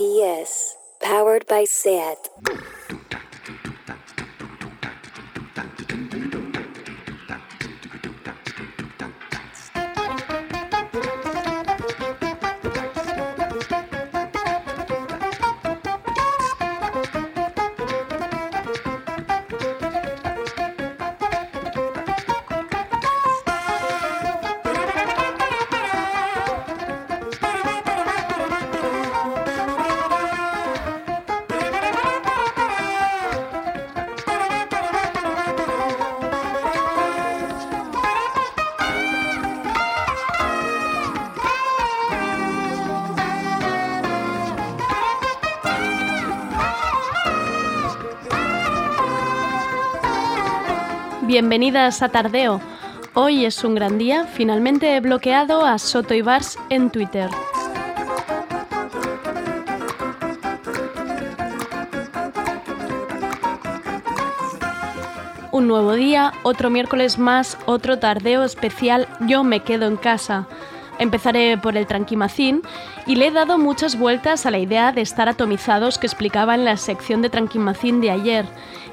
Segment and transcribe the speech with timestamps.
[0.00, 2.16] RPS, powered by SAT.
[51.50, 52.60] Bienvenidas a Tardeo.
[53.14, 57.28] Hoy es un gran día, finalmente he bloqueado a Soto y Bars en Twitter.
[65.50, 70.46] Un nuevo día, otro miércoles más, otro tardeo especial, yo me quedo en casa.
[71.00, 72.62] Empezaré por el tranquimacín
[73.06, 76.64] y le he dado muchas vueltas a la idea de estar atomizados que explicaba en
[76.64, 78.46] la sección de tranquimacín de ayer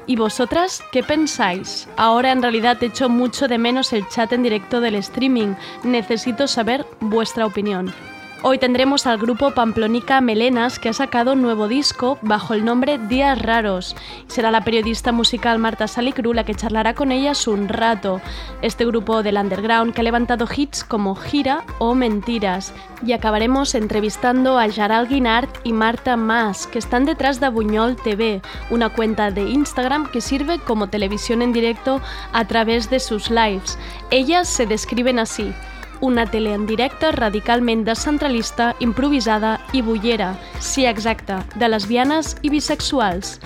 [0.08, 1.86] ¿Y vosotras qué pensáis?
[1.98, 5.54] Ahora en realidad echo mucho de menos el chat en directo del streaming.
[5.84, 7.92] Necesito saber vuestra opinión.
[8.40, 12.96] Hoy tendremos al grupo Pamplonica Melenas que ha sacado un nuevo disco bajo el nombre
[12.96, 13.96] Días Raros.
[14.28, 18.20] Será la periodista musical Marta Salicru la que charlará con ellas un rato.
[18.62, 22.72] Este grupo del underground que ha levantado hits como Gira o Mentiras.
[23.04, 28.40] Y acabaremos entrevistando a Jaral Guinart y Marta Mas, que están detrás de Buñol TV,
[28.70, 32.00] una cuenta de Instagram que sirve como televisión en directo
[32.32, 33.76] a través de sus lives.
[34.12, 35.52] Ellas se describen así
[36.00, 43.40] una tele en directe radicalment descentralista, improvisada i bullera, sí exacta, de lesbianas y bisexuals.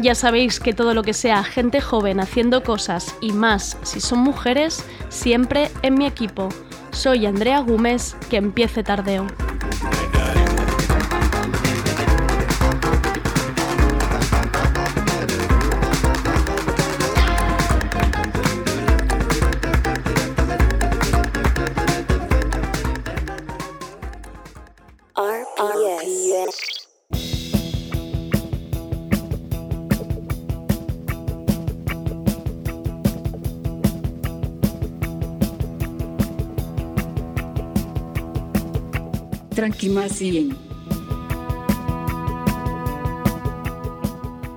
[0.00, 4.20] Ya sabéis que todo lo que sea gente joven haciendo cosas y más si son
[4.20, 6.48] mujeres, siempre en mi equipo.
[6.90, 9.26] Soy Andrea Gómez, que empiece tardeo.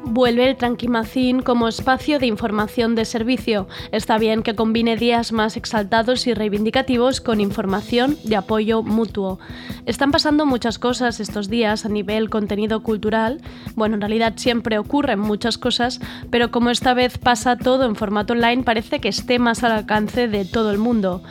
[0.03, 3.67] Vuelve el Tranquimacín como espacio de información de servicio.
[3.91, 9.39] Está bien que combine días más exaltados y reivindicativos con información de apoyo mutuo.
[9.87, 13.41] Están pasando muchas cosas estos días a nivel contenido cultural.
[13.73, 18.33] Bueno, en realidad siempre ocurren muchas cosas, pero como esta vez pasa todo en formato
[18.33, 21.23] online, parece que esté más al alcance de todo el mundo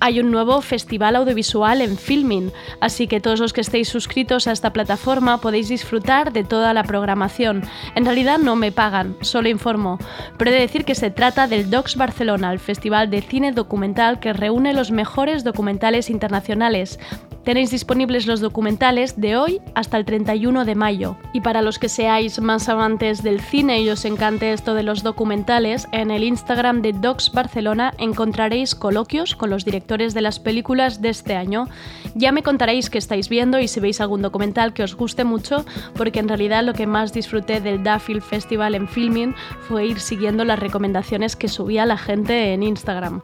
[0.00, 4.52] hay un nuevo festival audiovisual en Filming, así que todos los que estéis suscritos a
[4.52, 7.62] esta plataforma podéis disfrutar de toda la programación.
[7.94, 9.98] En realidad no me pagan, solo informo,
[10.38, 14.20] pero he de decir que se trata del Docs Barcelona, el festival de cine documental
[14.20, 16.98] que reúne los mejores documentales internacionales
[17.44, 21.16] Tenéis disponibles los documentales de hoy hasta el 31 de mayo.
[21.32, 25.02] Y para los que seáis más amantes del cine y os encante esto de los
[25.02, 31.00] documentales, en el Instagram de Docs Barcelona encontraréis coloquios con los directores de las películas
[31.00, 31.66] de este año.
[32.14, 35.64] Ya me contaréis qué estáis viendo y si veis algún documental que os guste mucho,
[35.94, 39.34] porque en realidad lo que más disfruté del Duffield Festival en Filming
[39.66, 43.22] fue ir siguiendo las recomendaciones que subía la gente en Instagram.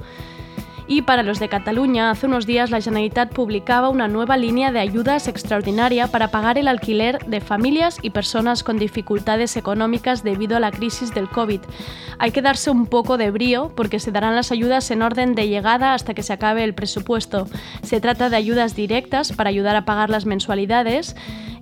[0.89, 4.79] Y para los de Cataluña, hace unos días la Generalitat publicaba una nueva línea de
[4.79, 10.61] ayudas extraordinaria para pagar el alquiler de familias y personas con dificultades económicas debido a
[10.61, 11.61] la crisis del COVID.
[12.19, 15.49] Hay que darse un poco de brío porque se darán las ayudas en orden de
[15.49, 17.49] llegada hasta que se acabe el presupuesto.
[17.83, 21.17] Se trata de ayudas directas para ayudar a pagar las mensualidades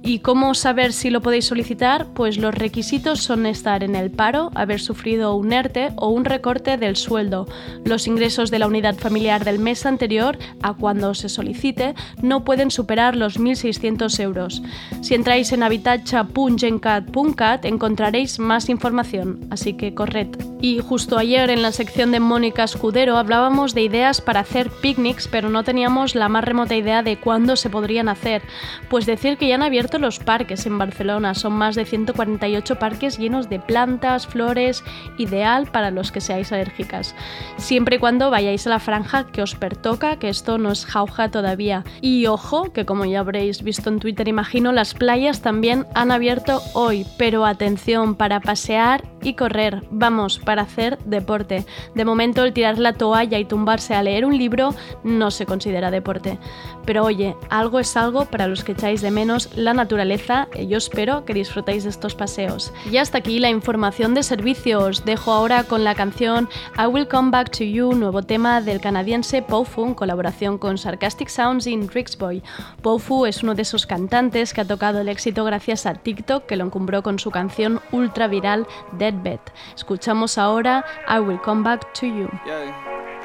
[0.07, 2.09] ¿Y cómo saber si lo podéis solicitar?
[2.13, 6.77] Pues los requisitos son estar en el paro, haber sufrido un ERTE o un recorte
[6.77, 7.49] del sueldo.
[7.87, 12.73] Los ingresos de la unidad familiar del mes anterior a cuando se solicite no pueden
[12.73, 14.61] superar los 1.600 euros.
[15.03, 20.27] Si entráis en habitacha.gencat.cat encontraréis más información, así que corred
[20.61, 25.29] Y justo ayer en la sección de Mónica Escudero hablábamos de ideas para hacer picnics,
[25.29, 28.43] pero no teníamos la más remota idea de cuándo se podrían hacer.
[28.89, 33.19] Pues decir que ya han abierto los parques en Barcelona, son más de 148 parques
[33.19, 34.83] llenos de plantas, flores,
[35.19, 37.15] ideal para los que seáis alérgicas.
[37.59, 41.31] Siempre y cuando vayáis a la franja que os pertoca, que esto no es jauja
[41.31, 41.85] todavía.
[42.01, 46.63] Y ojo, que como ya habréis visto en Twitter, imagino, las playas también han abierto
[46.73, 51.65] hoy, pero atención, para pasear y correr, vamos, para hacer deporte.
[51.95, 55.91] De momento el tirar la toalla y tumbarse a leer un libro no se considera
[55.91, 56.39] deporte.
[56.85, 60.79] Pero oye, algo es algo para los que echáis de menos la naturaleza y yo
[60.79, 62.73] espero que disfrutéis de estos paseos.
[62.91, 65.05] Y hasta aquí la información de servicios.
[65.05, 66.49] Dejo ahora con la canción
[66.79, 71.29] I Will Come Back to You, nuevo tema del canadiense Pofu en colaboración con Sarcastic
[71.29, 72.45] Sounds in Rixboy.
[72.81, 76.55] Pofu es uno de esos cantantes que ha tocado el éxito gracias a TikTok que
[76.55, 79.41] lo encumbró con su canción ultra viral Deadbed.
[79.75, 82.29] Escuchamos ahora I Will Come Back to You.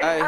[0.02, 0.18] Ay.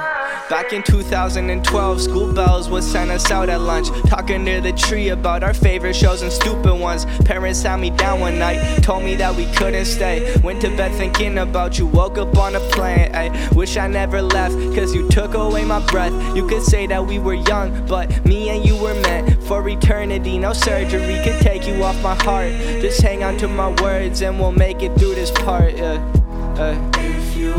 [0.50, 5.08] Back in 2012, school bells would send us out at lunch, talking near the tree
[5.08, 7.06] about our favorite shows and stupid ones.
[7.24, 10.36] Parents sat me down one night, told me that we couldn't stay.
[10.42, 13.14] Went to bed thinking about you, woke up on a plane.
[13.14, 13.30] Ay.
[13.54, 16.12] Wish I never left, cause you took away my breath.
[16.36, 20.38] You could say that we were young, but me and you were meant for eternity.
[20.38, 22.50] No surgery could take you off my heart.
[22.82, 25.76] Just hang on to my words and we'll make it through this part.
[25.76, 26.18] Yeah.
[26.94, 27.54] If you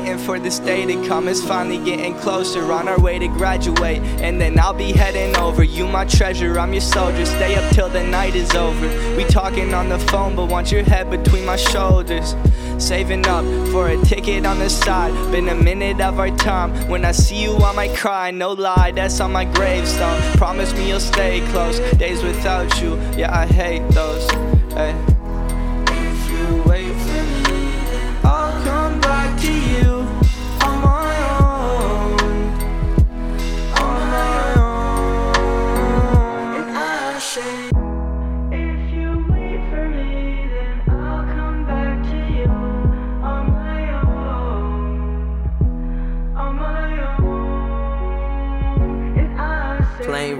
[0.00, 1.28] waiting for this day to come.
[1.28, 2.70] It's finally getting closer.
[2.72, 5.62] On our way to graduate, and then I'll be heading over.
[5.62, 7.24] You, my treasure, I'm your soldier.
[7.24, 9.16] Stay up till the night is over.
[9.16, 12.34] We talking on the phone, but want your head between my shoulders.
[12.78, 15.12] Saving up for a ticket on the side.
[15.32, 16.70] Been a minute of our time.
[16.88, 18.30] When I see you, I might cry.
[18.30, 20.20] No lie, that's on my gravestone.
[20.36, 21.78] Promise me you'll stay close.
[21.96, 24.28] Days without you, yeah, I hate those.
[24.72, 25.15] Hey.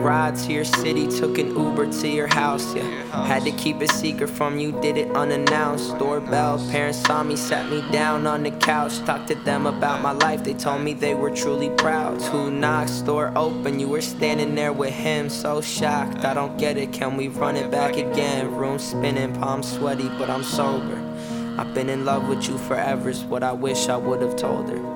[0.06, 3.26] Ride to your city, took an Uber to your house, yeah.
[3.26, 5.98] Had to keep it secret from you, did it unannounced.
[5.98, 8.98] Doorbell, parents saw me, sat me down on the couch.
[9.00, 12.20] Talked to them about my life, they told me they were truly proud.
[12.20, 16.24] Two knocks, door open, you were standing there with him, so shocked.
[16.24, 18.54] I don't get it, can we run it back again?
[18.54, 21.02] Room spinning, palms sweaty, but I'm sober.
[21.58, 24.70] I've been in love with you forever, is what I wish I would have told
[24.70, 24.95] her.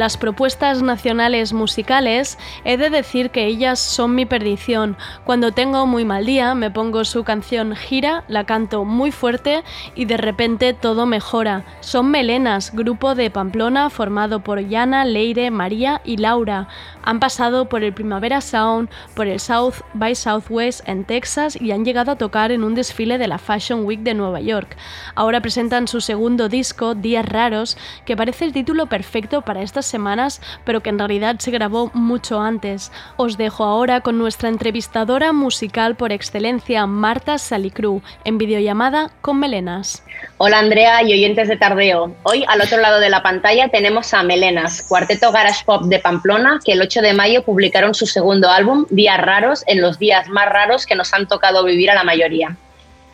[0.00, 4.96] Las propuestas nacionales musicales, he de decir que ellas son mi perdición.
[5.24, 9.62] Cuando tengo muy mal día, me pongo su canción Gira, la canto muy fuerte
[9.94, 11.66] y de repente todo mejora.
[11.80, 16.68] Son Melenas, grupo de Pamplona formado por Yana, Leire, María y Laura.
[17.02, 21.84] Han pasado por el Primavera Sound, por el South by Southwest en Texas y han
[21.84, 24.78] llegado a tocar en un desfile de la Fashion Week de Nueva York.
[25.14, 27.76] Ahora presentan su segundo disco, Días Raros,
[28.06, 32.40] que parece el título perfecto para estas semanas, pero que en realidad se grabó mucho
[32.40, 32.90] antes.
[33.16, 40.02] Os dejo ahora con nuestra entrevistadora musical por excelencia, Marta Salicru, en videollamada con Melenas.
[40.38, 42.14] Hola Andrea y oyentes de Tardeo.
[42.22, 46.60] Hoy al otro lado de la pantalla tenemos a Melenas, cuarteto garage pop de Pamplona,
[46.64, 50.48] que el 8 de mayo publicaron su segundo álbum, Días Raros, en los días más
[50.48, 52.56] raros que nos han tocado vivir a la mayoría.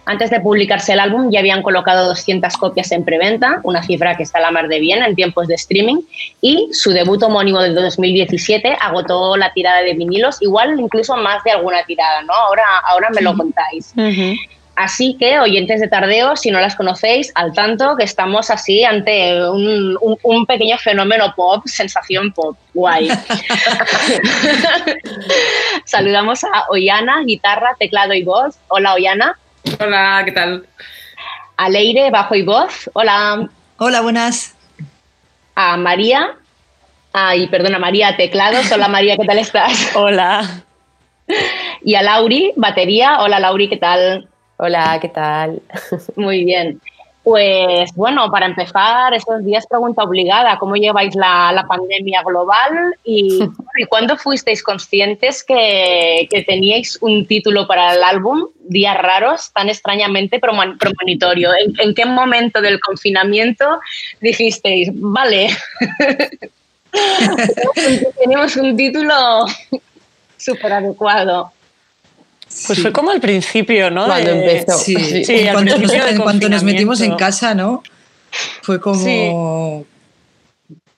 [0.08, 4.22] Antes de publicarse el álbum ya habían colocado 200 copias en preventa, una cifra que
[4.22, 5.96] está a la mar de bien en tiempos de streaming,
[6.40, 11.50] y su debut homónimo del 2017 agotó la tirada de vinilos, igual incluso más de
[11.50, 12.32] alguna tirada, ¿no?
[12.32, 13.92] Ahora, ahora me lo contáis.
[14.76, 19.42] Así que, oyentes de Tardeo, si no las conocéis, al tanto que estamos así ante
[19.48, 23.08] un, un pequeño fenómeno pop, sensación pop, guay.
[25.84, 28.56] Saludamos a Ollana, guitarra, teclado y voz.
[28.68, 29.36] Hola, Ollana.
[29.78, 30.66] Hola, ¿qué tal?
[31.56, 32.90] A Leire, bajo y voz.
[32.94, 33.48] Hola.
[33.78, 34.54] Hola, buenas.
[35.54, 36.36] A María.
[37.12, 38.70] Ay, perdona, María, teclados.
[38.72, 39.92] Hola, María, ¿qué tal estás?
[39.94, 40.62] Hola.
[41.82, 43.20] Y a Lauri, batería.
[43.20, 44.28] Hola, Lauri, ¿qué tal?
[44.56, 45.60] Hola, ¿qué tal?
[46.16, 46.80] Muy bien.
[47.26, 53.40] Pues bueno, para empezar, estos días pregunta obligada, ¿cómo lleváis la, pandemia global y,
[53.88, 61.50] cuándo fuisteis conscientes que, teníais un título para el álbum, Días Raros, tan extrañamente premonitorio?
[61.52, 63.80] ¿En, ¿En, qué momento del confinamiento
[64.20, 65.48] dijisteis, vale,
[68.20, 69.46] tenemos un título
[70.36, 71.50] súper adecuado?
[72.66, 74.06] Pues fue como al principio, ¿no?
[74.06, 74.78] Cuando empezó.
[74.78, 74.96] Sí,
[75.28, 75.52] en,
[76.22, 77.82] cuanto, nos metimos en casa, ¿no?
[78.62, 79.84] Fue como...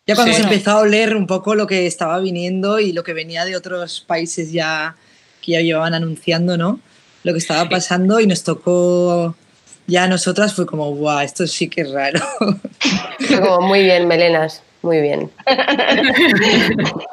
[0.07, 3.13] Ya cuando se empezó a oler un poco lo que estaba viniendo y lo que
[3.13, 4.97] venía de otros países ya
[5.43, 6.81] que ya llevaban anunciando, ¿no?
[7.25, 9.35] Lo que estaba pasando y nos tocó
[9.87, 12.21] ya a nosotras fue como, guau, esto sí que es raro.
[13.19, 15.31] Fue como, muy bien, melenas, muy bien.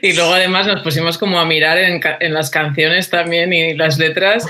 [0.00, 3.98] Y luego además nos pusimos como a mirar en, en, las canciones también y las
[3.98, 4.46] letras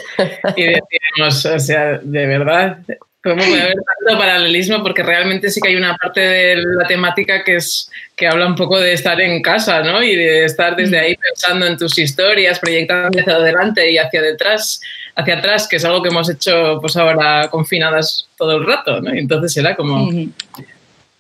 [0.57, 2.79] y decíamos, o sea, de verdad,
[3.23, 4.83] ¿cómo puede haber tanto paralelismo?
[4.83, 8.55] Porque realmente sí que hay una parte de la temática que es que habla un
[8.55, 10.03] poco de estar en casa, ¿no?
[10.03, 14.81] Y de estar desde ahí pensando en tus historias, proyectando hacia adelante y hacia detrás,
[15.17, 19.15] hacia atrás, que es algo que hemos hecho pues ahora confinadas todo el rato, ¿no?
[19.15, 20.11] Y entonces era como...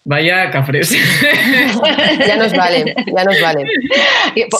[0.04, 0.90] Vaya cafres.
[2.26, 3.64] ya nos vale, ya nos vale.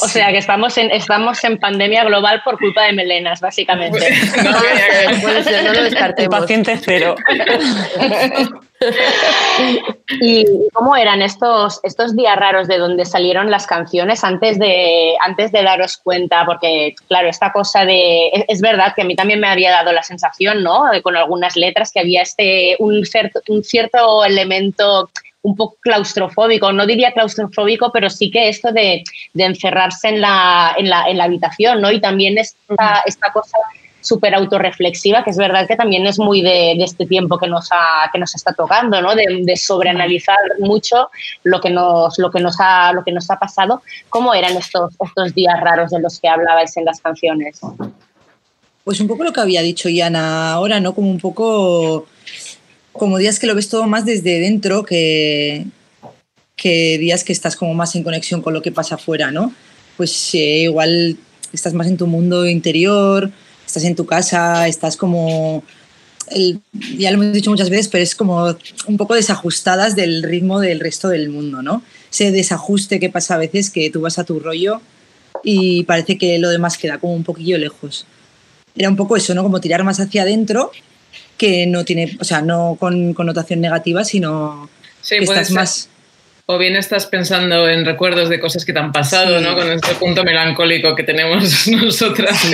[0.00, 3.98] O sea que estamos en, estamos en pandemia global por culpa de melenas, básicamente.
[4.44, 4.52] No,
[5.20, 6.40] puede ser, no lo descartemos.
[6.40, 7.16] paciente cero.
[10.20, 15.52] ¿Y cómo eran estos, estos días raros de donde salieron las canciones antes de, antes
[15.52, 16.44] de daros cuenta?
[16.44, 18.44] Porque, claro, esta cosa de...
[18.48, 20.84] Es, verdad que a mí también me había dado la sensación, ¿no?
[21.02, 25.10] con algunas letras que había este, un, cierto, un cierto elemento
[25.42, 29.02] un poco claustrofóbico, no diría claustrofóbico, pero sí que esto de,
[29.34, 31.90] encerrarse en la, en, la, en la, habitación, ¿no?
[31.90, 33.58] Y también esta, esta cosa
[34.02, 37.70] súper autorreflexiva, que es verdad que también es muy de, este tiempo que nos,
[38.12, 39.14] que nos está tocando, ¿no?
[39.14, 41.08] De, sobreanalizar mucho
[41.44, 43.82] lo que, nos, lo, que nos ha, lo que nos ha pasado.
[44.08, 47.60] ¿Cómo eran estos, estos días raros de los que hablabais en las canciones?
[48.84, 50.94] Pues un poco lo que había dicho Yana ahora, ¿no?
[50.94, 52.06] Como un poco
[52.92, 55.64] como días que lo ves todo más desde dentro que,
[56.56, 59.52] que días que estás como más en conexión con lo que pasa afuera, ¿no?
[59.96, 61.16] Pues eh, igual
[61.52, 63.30] estás más en tu mundo interior,
[63.72, 65.64] estás en tu casa, estás como,
[66.96, 68.54] ya lo hemos dicho muchas veces, pero es como
[68.86, 71.82] un poco desajustadas del ritmo del resto del mundo, ¿no?
[72.10, 74.82] Ese desajuste que pasa a veces que tú vas a tu rollo
[75.42, 78.04] y parece que lo demás queda como un poquillo lejos.
[78.76, 79.42] Era un poco eso, ¿no?
[79.42, 80.70] Como tirar más hacia adentro
[81.38, 84.68] que no tiene, o sea, no con connotación negativa, sino
[85.08, 85.88] que estás más...
[86.52, 89.54] O bien estás pensando en recuerdos de cosas que te han pasado, ¿no?
[89.54, 92.46] Con este punto melancólico que tenemos nosotras,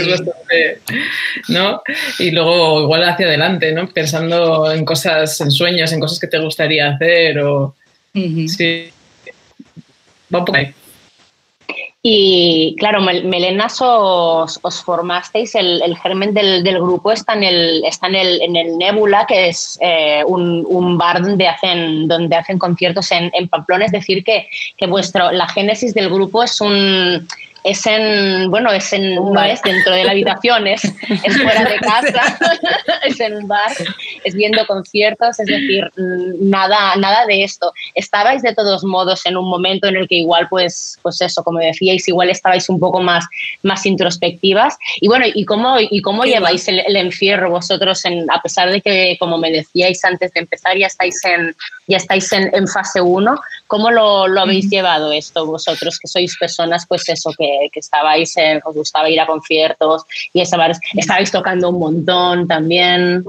[1.49, 1.83] ¿no?
[2.21, 3.89] Y luego igual hacia adelante, ¿no?
[3.89, 7.75] Pensando en cosas, en sueños, en cosas que te gustaría hacer o...
[8.15, 8.93] Sí.
[10.33, 10.73] Va por ahí.
[12.01, 18.41] Y claro, Melenas os, formasteis, el, germen del, grupo está en el, está en el,
[18.41, 23.49] en el Nebula, que es eh, un, bar donde hacen, donde hacen conciertos en, en
[23.49, 23.87] Pamplona.
[23.87, 27.27] Es decir, que, que vuestro, la génesis del grupo es un,
[27.69, 30.81] es en, bueno, es en, no es dentro de la habitación, es,
[31.43, 32.39] fuera de casa,
[33.05, 33.71] es en un bar,
[34.25, 37.73] es viendo conciertos, es decir, mm, nada, nada de esto.
[37.95, 41.59] Estabais de todos modos en un momento en el que igual, pues, pues eso, como
[41.59, 43.27] decíais, igual estabais un poco más,
[43.63, 44.77] más introspectivas.
[45.01, 49.17] Y bueno, ¿y cómo, y cómo lleváis el, encierro vosotros, en, a pesar de que,
[49.21, 51.55] como me decíais antes de empezar, ya estáis en,
[51.87, 53.39] ya estáis en, en fase 1?
[53.69, 58.35] ¿Cómo lo, lo habéis llevado esto vosotros, que sois personas, pues eso, que que, estabais,
[58.65, 63.25] os gustaba ir a conciertos y estabais, estabais tocando un montón también.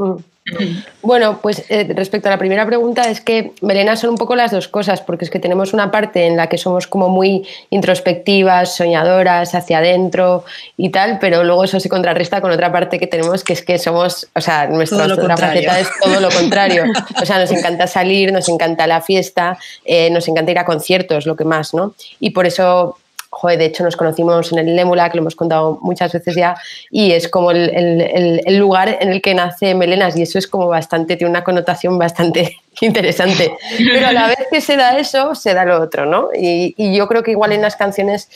[1.01, 4.51] Bueno, pues eh, respecto a la primera pregunta, es que Melena son un poco las
[4.51, 8.75] dos cosas, porque es que tenemos una parte en la que somos como muy introspectivas,
[8.75, 10.43] soñadoras, hacia adentro
[10.77, 13.79] y tal, pero luego eso se contrarresta con otra parte que tenemos, que es que
[13.79, 16.83] somos, o sea, nuestra otra faceta es todo lo contrario.
[17.21, 21.25] O sea, nos encanta salir, nos encanta la fiesta, eh, nos encanta ir a conciertos,
[21.25, 21.93] lo que más, ¿no?
[22.19, 22.97] Y por eso
[23.29, 26.55] joder, de hecho nos conocimos en el Lémula, que lo hemos contado muchas veces ya,
[26.89, 30.67] y es como el, el, lugar en el que nace Melenas, y eso es como
[30.67, 33.51] bastante, tiene una connotación bastante interesante.
[33.77, 36.29] Pero a la vez que se da eso, se da lo otro, ¿no?
[36.35, 38.29] Y, y yo creo que igual en las canciones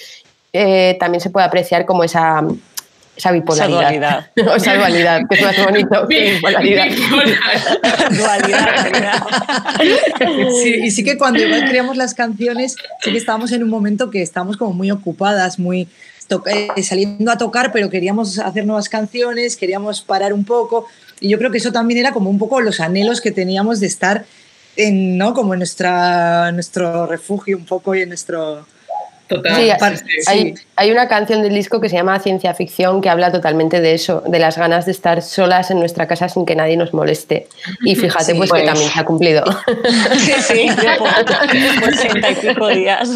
[0.54, 2.44] eh, también se puede apreciar como esa
[3.15, 4.27] esa bipolaridad.
[4.36, 4.55] Esa dualidad.
[4.55, 6.88] esa dualidad, que es más bonito bipolaridad.
[8.12, 9.27] dualidad.
[10.63, 14.10] Sí, y sí que cuando igual creamos las canciones, sí que estábamos en un momento
[14.10, 15.88] que estábamos como muy ocupadas, muy
[16.46, 20.88] eh, saliendo a tocar, pero queríamos hacer nuevas canciones, queríamos parar un poco.
[21.20, 23.88] Y yo creo que eso también era como un poco los anhelos que teníamos de
[23.88, 24.25] estar
[24.75, 25.34] en, ¿no?
[25.34, 28.65] Como en nuestra, nuestro refugio un poco y en nuestro
[29.42, 29.70] sí,
[30.28, 33.94] hay, hay, una canción del disco que se llama Ciencia Ficción que habla totalmente de
[33.94, 37.48] eso, de las ganas de estar solas en nuestra casa sin que nadie nos moleste.
[37.82, 39.44] Y fíjate, pues, que también se ha cumplido.
[40.13, 40.68] Sí, sí,
[41.80, 43.10] por 60 y pico días.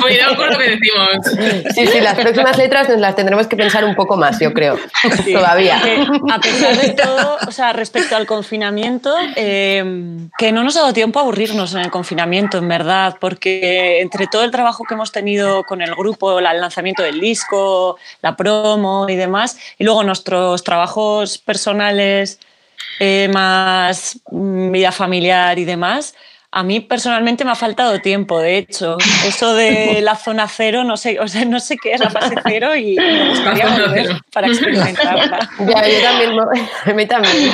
[0.00, 1.74] Cuidado con lo que decimos.
[1.74, 4.78] Sí, sí, las próximas letras nos las tendremos que pensar un poco más, yo creo,
[5.32, 5.80] todavía.
[6.30, 9.84] a pesar de todo, o sea, respecto al confinamiento, eh,
[10.38, 14.26] que no nos ha dado tiempo a aburrirnos en el confinamiento, en verdad, porque entre
[14.26, 19.06] todo el trabajo que hemos tenido con el grupo, el lanzamiento del disco, la promo
[19.08, 22.38] y demás, y luego nuestros trabajos personales,
[23.00, 26.14] eh, más mm, vida familiar y demás,
[26.50, 28.96] a mí personalmente me ha faltado tiempo, de hecho.
[29.26, 32.36] Eso de la zona cero, no sé, o sea, no sé qué es la fase
[32.42, 35.50] cero y me gustaría volver para experimentarla.
[35.58, 36.40] Ya, yo también,
[36.86, 37.52] a mí también.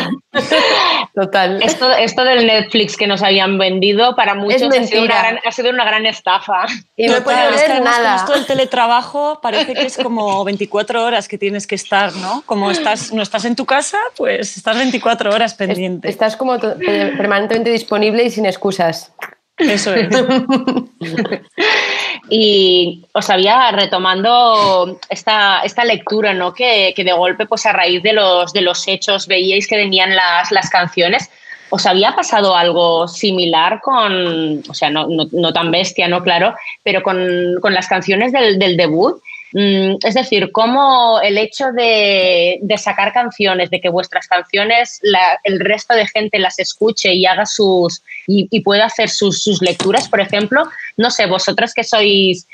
[1.14, 1.62] Total.
[1.62, 5.52] Esto, esto del Netflix que nos habían vendido, para muchos ha sido, una gran, ha
[5.52, 6.66] sido, una gran, estafa.
[6.96, 8.16] Y no puedo ver nada.
[8.16, 12.42] Esto del teletrabajo parece que es como 24 horas que tienes que estar, ¿no?
[12.46, 16.08] Como estás, no estás en tu casa, pues estás 24 horas pendiente.
[16.08, 18.46] Estás como permanentemente disponible y sin
[19.56, 20.08] Eso es.
[22.30, 26.52] y os había retomando esta, esta lectura, ¿no?
[26.52, 30.16] Que, que, de golpe, pues a raíz de los, de los hechos, veíais que venían
[30.16, 31.30] las, las canciones.
[31.70, 36.54] ¿Os había pasado algo similar con, o sea, no, no, no tan bestia, no claro,
[36.82, 39.20] pero con, con las canciones del, del debut?
[39.56, 45.00] Mm, es decir, cómo el hecho de, sacar canciones, de que vuestras canciones
[45.44, 50.08] el resto de gente las escuche y haga sus y, pueda hacer sus, sus, lecturas,
[50.08, 50.64] por ejemplo,
[50.96, 52.48] no sé, vosotras que sois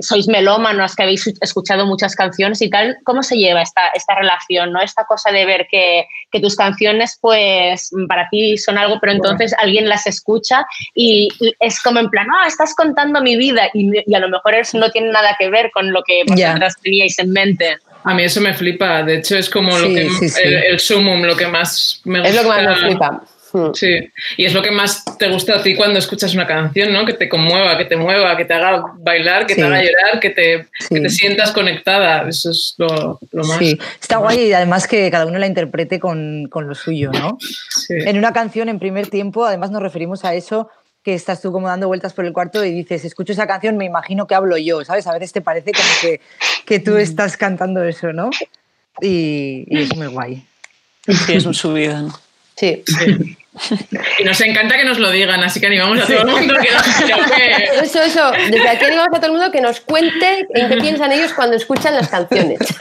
[0.00, 4.72] sois melómanos, que habéis escuchado muchas canciones y tal, ¿cómo se lleva esta, esta relación,
[4.72, 4.80] ¿no?
[4.80, 9.54] Esta cosa de ver que, que tus canciones, pues, para ti son algo, pero entonces
[9.58, 10.64] alguien las escucha
[10.94, 11.28] y
[11.60, 14.78] es como en plan, ah, estás contando mi vida y, y, a lo mejor eso
[14.78, 17.76] no tiene nada que ver con lo que vosotras teníais en mente.
[18.04, 20.40] A mí eso me flipa, de hecho es como lo que, sí, sí.
[20.42, 22.30] El, el, sumum, lo que más me gusta.
[22.30, 23.22] Es lo que más me flipa.
[23.52, 23.74] Hmm.
[23.74, 27.04] Sí, y es lo que más te gusta a ti cuando escuchas una canción, ¿no?
[27.04, 29.60] Que te conmueva, que te mueva, que te haga bailar, que sí.
[29.60, 30.94] te haga llorar, que te, sí.
[30.94, 32.28] que te, sientas conectada.
[32.28, 33.58] Eso es lo, lo, más.
[33.58, 37.36] Sí, está guay y además que cada uno la interprete con, con lo suyo, ¿no?
[37.40, 37.94] Sí.
[37.98, 40.70] En una canción, en primer tiempo, además nos referimos a eso
[41.02, 43.84] que estás tú como dando vueltas por el cuarto y dices, escucho esa canción, me
[43.84, 45.06] imagino que hablo yo, ¿sabes?
[45.06, 46.20] A veces te parece como que,
[46.64, 48.30] que tú estás cantando eso, ¿no?
[49.00, 50.46] Y, y es muy guay.
[51.26, 52.12] Sí, es un subidón.
[52.56, 52.84] Sí.
[52.86, 53.36] sí.
[54.18, 56.70] Y nos encanta que nos lo digan, así que animamos a todo el mundo que
[56.70, 57.64] nos que...
[57.82, 58.30] Eso, eso.
[58.50, 61.56] Desde aquí animamos a todo el mundo que nos cuente en qué piensan ellos cuando
[61.56, 62.58] escuchan las canciones.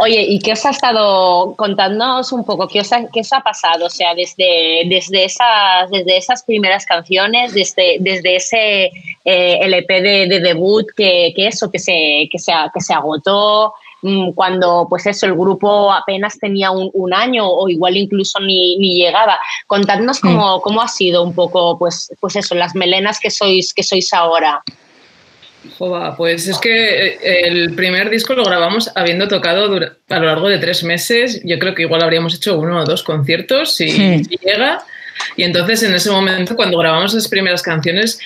[0.00, 2.68] Oye, ¿y qué os ha estado contándonos un poco?
[2.68, 3.86] ¿Qué os ha, qué os ha pasado?
[3.86, 8.92] O sea, desde, desde, esas, desde esas primeras canciones, desde, desde ese
[9.24, 13.74] eh, LP de, de debut, que, que, eso, que se, que se, que se agotó,
[14.34, 18.96] cuando pues eso, el grupo apenas tenía un, un año o igual incluso ni, ni
[18.96, 19.38] llegaba.
[19.66, 23.82] Contadnos cómo, cómo, ha sido un poco, pues, pues eso, las melenas que sois, que
[23.82, 24.62] sois ahora.
[25.76, 29.64] Joba, pues es que eh, el primer disco lo grabamos habiendo tocado
[30.08, 31.40] a lo largo de tres meses.
[31.44, 34.24] Yo creo que igual habríamos hecho uno o dos conciertos si, sí.
[34.24, 34.84] si llega.
[35.36, 38.20] Y entonces en ese momento, cuando grabamos las primeras canciones,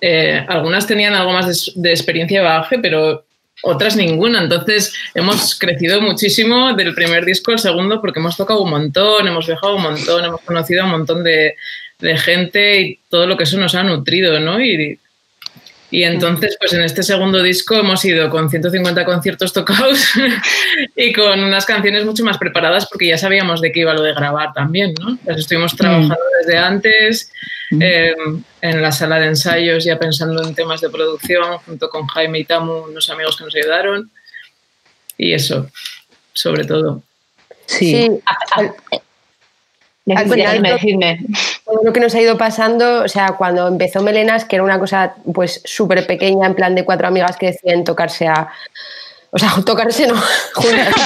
[0.00, 3.24] eh, algunas tenían algo más de, de experiencia de bagaje, pero
[3.62, 4.42] otras ninguna.
[4.42, 9.46] Entonces hemos crecido muchísimo del primer disco al segundo porque hemos tocado un montón, hemos
[9.46, 11.56] viajado un montón, hemos conocido a un montón de,
[11.98, 14.60] de gente y todo lo que eso nos ha nutrido, ¿no?
[14.60, 14.98] Y
[15.90, 20.10] Y entonces, pues en este segundo disco hemos ido con 150 conciertos tocados
[20.96, 24.12] y con unas canciones mucho más preparadas porque ya sabíamos de qué iba lo de
[24.12, 25.18] grabar también, ¿no?
[25.24, 27.32] Las estuvimos trabajando desde antes,
[27.80, 28.14] eh,
[28.60, 32.44] en la sala de ensayos ya pensando en temas de producción, junto con Jaime y
[32.44, 34.10] Tamu, unos amigos que nos ayudaron.
[35.16, 35.70] Y eso,
[36.34, 37.02] sobre todo.
[37.64, 38.10] Sí.
[40.16, 41.20] Al final, Decidme.
[41.64, 44.78] todo lo que nos ha ido pasando, o sea, cuando empezó Melenas, que era una
[44.78, 48.48] cosa pues súper pequeña, en plan de cuatro amigas que decían tocarse a...
[49.30, 50.14] O sea, tocarse no,
[50.54, 50.94] juntas.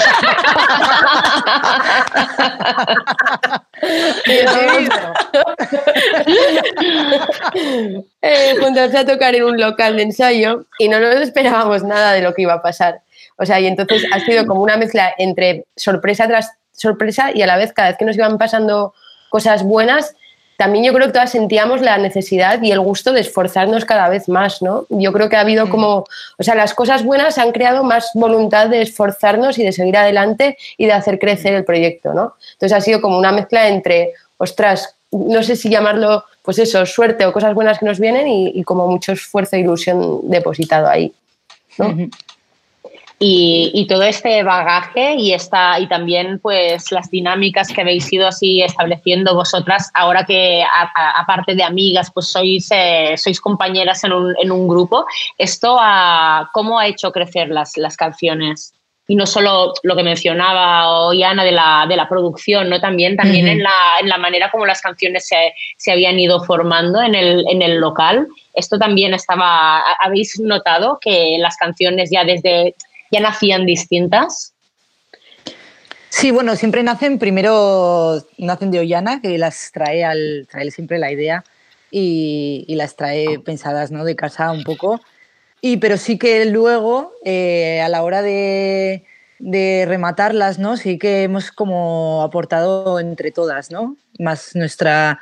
[8.25, 12.23] Eh, juntarse a tocar en un local de ensayo y no nos esperábamos nada de
[12.23, 13.01] lo que iba a pasar.
[13.37, 16.53] O sea, y entonces ha sido como una mezcla entre sorpresa tras
[16.83, 18.93] sorpresa y a la vez cada vez que nos iban pasando
[19.31, 20.15] cosas buenas,
[20.57, 24.29] también yo creo que todas sentíamos la necesidad y el gusto de esforzarnos cada vez
[24.29, 24.87] más, ¿no?
[24.91, 26.05] Yo creo que ha habido como,
[26.39, 30.57] o sea, las cosas buenas han creado más voluntad de esforzarnos y de seguir adelante
[30.77, 32.35] y de hacer crecer el proyecto, ¿no?
[32.53, 37.27] Entonces ha sido como una mezcla entre, ostras, no sé si llamarlo, pues eso, suerte
[37.27, 41.13] o cosas buenas que nos vienen y, y como mucho esfuerzo e ilusión depositado ahí,
[41.79, 42.09] ¿no?
[43.23, 48.27] Y, y todo este bagaje y esta y también pues las dinámicas que habéis ido
[48.27, 54.03] así estableciendo vosotras ahora que a- a- aparte de amigas pues sois eh, sois compañeras
[54.05, 55.07] en un, en un grupo
[55.39, 58.75] esto ha- cómo ha hecho crecer las, las canciones
[59.07, 62.81] y no solo lo que mencionaba hoy Ana de la, de la producción, ¿no?
[62.81, 67.03] También, también en, la, en la manera como las canciones se, se habían ido formando
[67.03, 68.29] en el, en el local.
[68.55, 72.77] Esto también estaba, ¿ha- ¿habéis notado que las canciones ya desde,
[73.13, 74.55] ya nacían distintas?
[76.09, 81.13] Sí, bueno, siempre nacen, primero nacen de Ollana, que las trae al, trae siempre la
[81.13, 81.45] idea
[81.91, 84.05] y, las trae pensadas ¿no?
[84.05, 85.01] de casa un poco.
[85.61, 89.05] Y, pero sí que luego, eh, a la hora de,
[89.45, 90.77] de rematarlas, ¿no?
[90.77, 93.97] Sí que hemos como aportado entre todas, ¿no?
[94.21, 95.19] Más nuestra,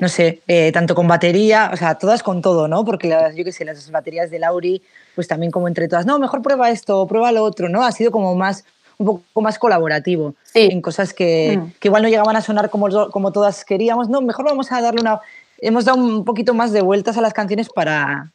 [0.00, 2.84] no sé, eh, tanto con batería, o sea, todas con todo, ¿no?
[2.84, 4.80] Porque las, yo qué sé, las baterías de Lauri,
[5.16, 7.82] pues también como entre todas, no, mejor prueba esto, prueba lo otro, ¿no?
[7.84, 8.64] Ha sido como más,
[8.96, 11.72] un poco más colaborativo en cosas que, Mm.
[11.80, 15.00] que igual no llegaban a sonar como, como todas queríamos, no, mejor vamos a darle
[15.00, 15.20] una...
[15.58, 18.30] Hemos dado un poquito más de vueltas a las canciones para,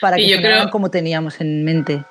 [0.00, 2.04] para que yo sonaran creo- como teníamos en mente.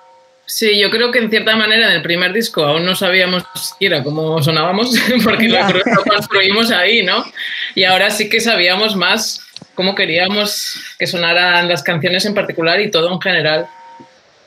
[0.47, 4.03] Sí, yo creo que en cierta manera en el primer disco aún no sabíamos siquiera
[4.03, 4.91] cómo sonábamos,
[5.23, 5.59] porque lo,
[6.03, 7.25] construimos ahí, ¿no?
[7.73, 9.41] Y ahora sí que sabíamos más
[9.73, 13.67] cómo queríamos que sonaran las canciones en particular y todo en general.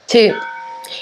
[0.06, 0.32] Sí.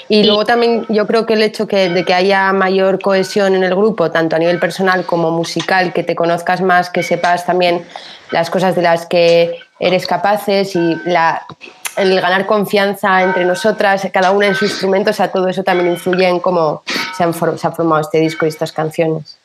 [0.09, 3.63] Y luego también yo creo que el hecho que, de que haya mayor cohesión en
[3.63, 7.85] el grupo, tanto a nivel personal como musical, que te conozcas más, que sepas también
[8.31, 11.45] las cosas de las que eres capaces y la,
[11.97, 15.91] el ganar confianza entre nosotras, cada una en su instrumento, o sea, todo eso también
[15.91, 16.83] influye en cómo
[17.15, 19.37] se, han se ha formado este disco y estas canciones.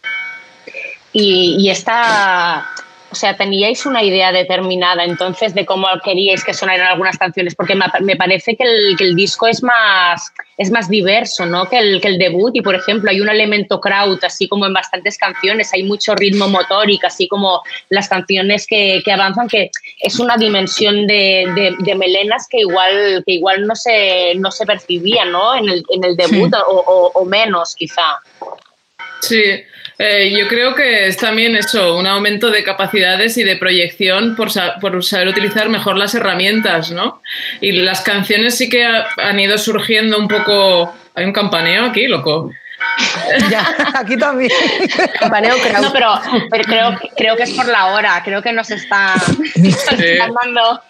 [1.13, 2.67] Y, y esta,
[3.13, 7.55] o sea, ¿teníais una idea determinada entonces de cómo queríais que sonaran algunas canciones?
[7.55, 11.67] Porque me, me parece que el, que el disco es más, es más diverso ¿no?
[11.69, 14.73] que, el, que el debut y, por ejemplo, hay un elemento crowd, así como en
[14.73, 19.71] bastantes canciones, hay mucho ritmo motórico, así como las canciones que, que avanzan, que
[20.01, 24.65] es una dimensión de, de- de melenas que igual, que igual no, se, no se
[24.65, 25.55] percibía ¿no?
[25.55, 26.61] En, el, en el debut Sí.
[26.67, 28.03] o, o- o menos, quizá.
[29.23, 29.43] Sí,
[29.99, 34.51] eh, yo creo que es también eso, un aumento de capacidades y de proyección por,
[34.51, 37.23] sa- por saber utilizar mejor las herramientas, ¿no?
[37.61, 40.93] Y las canciones sí que ha- han ido surgiendo un poco...
[41.15, 42.51] Hay un campaneo aquí, loco.
[43.95, 44.51] aquí también.
[45.21, 45.83] Campaneo crowd.
[45.83, 49.15] No, pero, pero creo, creo que es por la hora, creo que nos está,
[49.57, 49.87] nos
[50.43, 50.83] dando.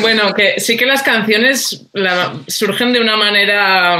[0.00, 3.98] Bueno, que sí que las canciones la- surgen de una manera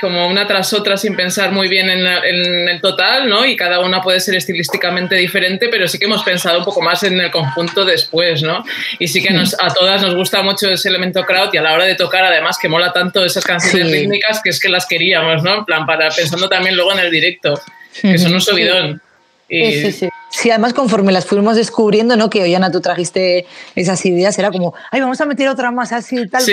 [0.00, 3.44] como una tras otra sin pensar muy bien en, la- en el total, ¿no?
[3.44, 7.02] Y cada una puede ser estilísticamente diferente, pero sí que hemos pensado un poco más
[7.02, 8.64] en el conjunto después, ¿no?
[8.98, 11.74] Y sí que nos- a todas nos gusta mucho ese elemento crowd y a la
[11.74, 13.94] hora de tocar, además, que mola tanto esas canciones Sí.
[14.00, 15.58] rítmicas que es que las queríamos, ¿no?
[15.58, 17.60] En plan, para, pensando también luego en el directo,
[18.00, 19.00] que son un subidón.
[19.48, 19.90] Y,
[20.32, 22.30] Sí, además conforme las fuimos descubriendo, ¿no?
[22.30, 26.20] Que Ollana, tú trajiste esas ideas, era como, ay, vamos a meter otra más así
[26.20, 26.52] y tal, Sí.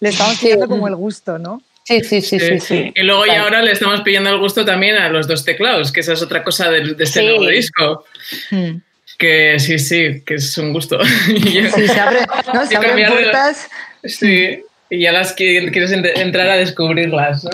[0.00, 1.60] le estábamos pillando como el gusto, ¿no?
[1.88, 2.92] Sí, sí, sí, Sí, sí.
[2.94, 6.00] Y luego ya ahora le estamos pidiendo el gusto también a los dos teclados, que
[6.00, 7.26] esa es otra cosa del- de, este Sí.
[7.26, 8.04] nuevo disco.
[8.50, 8.80] Hmm.
[9.16, 10.98] Que sí, sí, que es un gusto.
[11.74, 12.66] Sí, se abre- ¿no?
[12.66, 13.68] Se Y abren de- puertas.
[14.04, 17.50] Sí, y ya las qui- quieres ent- entrar a descubrirlas, ¿no?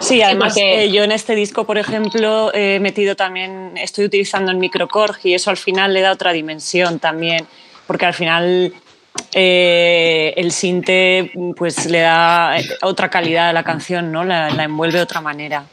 [0.00, 4.56] Sí, además eh, yo en este disco, por ejemplo, he metido también, estoy utilizando el
[4.56, 7.46] microcorg y eso al final le da otra dimensión también,
[7.86, 8.72] porque al final
[9.34, 14.24] eh, el sinte pues le da otra calidad a la canción, ¿no?
[14.24, 15.64] La, la envuelve de otra manera.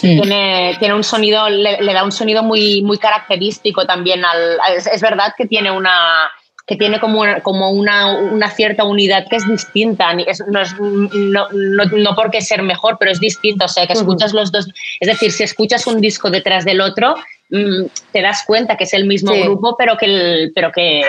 [0.00, 4.58] Tiene, tiene un sonido, le, le da un sonido muy, muy característico también al.
[4.76, 6.30] Es, es verdad que tiene una
[6.64, 10.12] que tiene como, una- como una, una cierta unidad que es distinta.
[10.24, 13.64] Es- no, es- no, no, no porque ser mejor, pero es distinto.
[13.64, 14.68] O sea, que escuchas los dos.
[15.00, 17.16] Es decir, si escuchas un disco detrás del otro,
[17.52, 19.42] mm, te das cuenta que es el mismo Sí.
[19.42, 21.02] grupo, pero que, el- pero que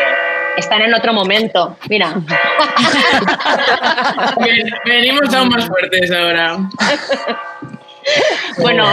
[0.57, 1.75] están en otro momento.
[1.89, 2.13] Mira.
[4.39, 6.57] Ven- Venimos aún más fuertes ahora.
[8.57, 8.85] Bueno,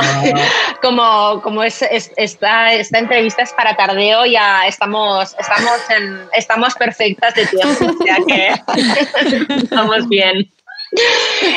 [0.81, 6.75] como, como es, es- esta, esta entrevista es para tardeo, ya estamos, estamos, en, estamos
[6.77, 10.49] perfectas de tiempo, o sea que estamos bien.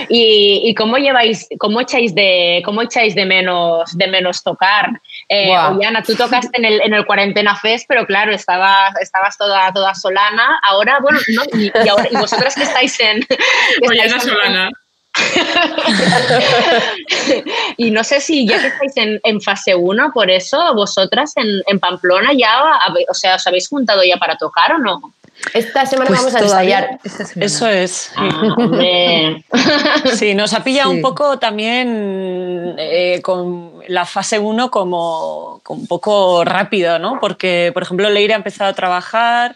[0.09, 4.89] ¿Y, y cómo lleváis, cómo echáis de, cómo echáis de menos, de menos tocar?
[5.29, 5.49] Eh.
[5.57, 9.95] Ollana, tú tocaste en el, en el Cuarentena Fest, pero claro, estabas, estabas toda, toda
[9.95, 10.59] solana.
[10.67, 13.21] Ahora, bueno, no, y, y ahora, y vosotras que estáis en...
[13.21, 13.37] que
[13.87, 14.71] Oye, estáis Ana en- Solana.
[17.78, 21.45] Y no sé si ya que estáis en, en fase 1, por eso vosotras en,
[21.67, 22.62] en Pamplona ya,
[23.10, 25.13] o sea, os habéis juntado ya para tocar o no?
[25.54, 26.99] Esta semana Pues vamos a ensayar.
[27.36, 28.12] Eso es.
[28.15, 29.34] Ah.
[30.15, 30.95] Sí, nos ha pillado Sí.
[30.97, 37.19] un poco también eh, con la fase 1 como, como un poco rápido, ¿no?
[37.19, 39.56] Porque, por ejemplo, Leire ha empezado a trabajar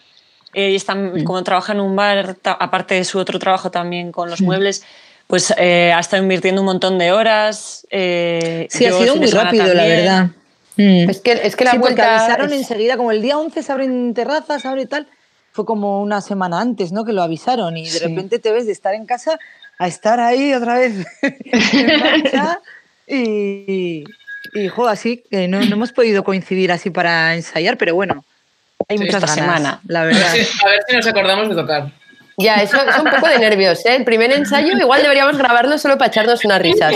[0.54, 4.12] eh, y está, como trabaja en un bar, ta- aparte de su otro trabajo también
[4.12, 4.84] con los muebles,
[5.28, 7.86] pues eh, ha estado invirtiendo un montón de horas.
[7.92, 10.28] eh, Sí, ha sido muy rápido, la verdad.
[10.78, 11.10] Mm.
[11.10, 12.18] Es que, es que la sí, vuelta.
[12.20, 15.08] avisaron es- enseguida, como el día 11 se abren terrazas, abre tal.
[15.52, 17.04] Fue como una semana antes, ¿no?
[17.04, 18.00] Que lo avisaron y de Sí.
[18.00, 19.40] repente te ves de estar en casa
[19.80, 20.94] a estar ahí otra vez
[21.74, 22.60] en marcha
[23.08, 24.04] y,
[24.54, 28.24] y jo, así que no, no hemos podido coincidir así para ensayar, pero bueno,
[28.88, 29.82] hay Sí, muchas esta ganas, semana.
[29.88, 30.22] la verdad.
[30.64, 31.92] a ver si nos acordamos de tocar.
[32.40, 33.96] Ya, eso es un poco de nervios, ¿eh?
[33.96, 36.92] El primer ensayo igual deberíamos grabarlo solo para echarnos la cacharrería.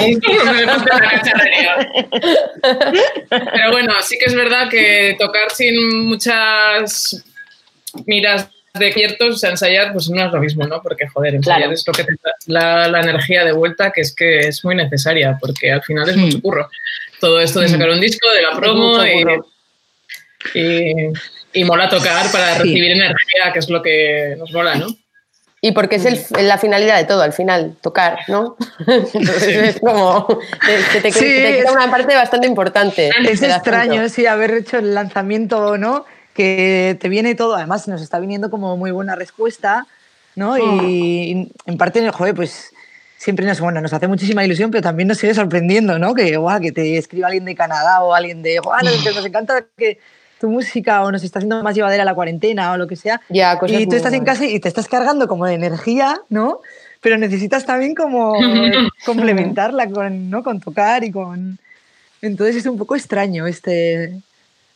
[3.29, 7.23] Pero bueno, sí que es verdad que tocar sin muchas
[8.05, 10.79] miras de ciertos, o sea, ensayar, pues no es lo mismo, ¿no?
[10.81, 11.73] Porque, joder, ensayar Claro.
[11.73, 14.75] es lo que te da la, la energía de vuelta, que es que es muy
[14.75, 16.21] necesaria, porque al final es Hmm.
[16.21, 16.69] mucho curro.
[17.19, 19.25] Todo esto de sacar un disco, de la promo y,
[20.59, 20.93] y,
[21.53, 22.59] y mola tocar para Sí.
[22.59, 24.87] recibir energía, que es lo que nos mola, ¿no?
[25.63, 28.55] Y porque es el- la finalidad de todo, al final, tocar, ¿no?
[28.87, 30.27] Entonces es como.
[30.27, 33.11] que te, Sí, te es- una parte bastante importante.
[33.29, 34.09] Es extraño, asunto.
[34.09, 36.05] sí, haber hecho el lanzamiento, ¿no?
[36.33, 39.85] Que te viene todo, además nos está viniendo como muy buena respuesta,
[40.35, 40.57] ¿no?
[40.57, 42.71] Y en parte, joder, pues
[43.17, 46.15] siempre nos, bueno, nos hace muchísima ilusión, pero también nos sigue sorprendiendo, ¿no?
[46.15, 49.63] Que, guau, que te escriba alguien de Canadá o alguien de, guau, nos, nos encanta
[49.77, 49.99] que
[50.41, 53.21] tu música o nos está haciendo más llevadera la cuarentena o lo que sea.
[53.29, 56.61] Ya, cosas y tú estás en casa y te estás cargando como de energía, ¿no?
[56.99, 58.33] Pero necesitas también como
[59.05, 60.43] complementarla con, ¿no?
[60.43, 61.59] con tocar y con...
[62.23, 64.19] Entonces es un poco extraño este,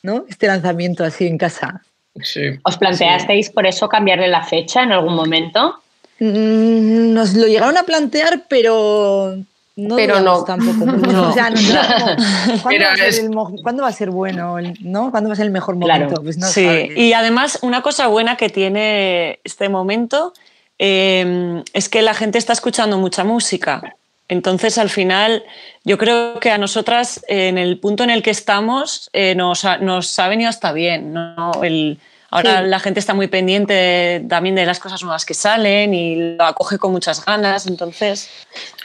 [0.04, 0.26] ¿no?
[0.30, 1.82] este lanzamiento así en casa.
[2.22, 2.42] Sí.
[2.64, 5.82] ¿Os planteasteis por eso cambiarle la fecha en algún momento?
[6.20, 9.36] Mm, Nos lo llegaron a plantear, pero
[9.78, 10.44] no Pero no.
[10.44, 10.86] tampoco.
[10.86, 11.12] mucho.
[11.12, 11.30] No.
[11.30, 13.94] O sea, no, no, como, ¿cuándo, va a ser es- el mo- cuándo va a
[13.94, 14.56] ser bueno?
[14.82, 15.12] ¿no?
[15.12, 16.04] ¿Cuándo va a ser el mejor Claro.
[16.06, 16.24] momento?
[16.24, 16.98] Pues no sí, sabes.
[16.98, 20.34] y además una cosa buena que tiene este momento
[20.80, 23.96] eh, es que la gente está escuchando mucha música.
[24.28, 25.44] Entonces, al final,
[25.84, 29.66] yo creo que a nosotras, eh, en el punto en el que estamos, eh, nos,
[29.66, 31.14] ha, nos ha venido hasta bien.
[31.14, 31.52] ¿no?
[31.64, 32.00] El,
[32.36, 32.68] ahora Sí.
[32.70, 36.78] la gente está muy pendiente también de las cosas nuevas que salen y lo acoge
[36.78, 37.68] con muchas ganas.
[37.68, 38.30] Entonces,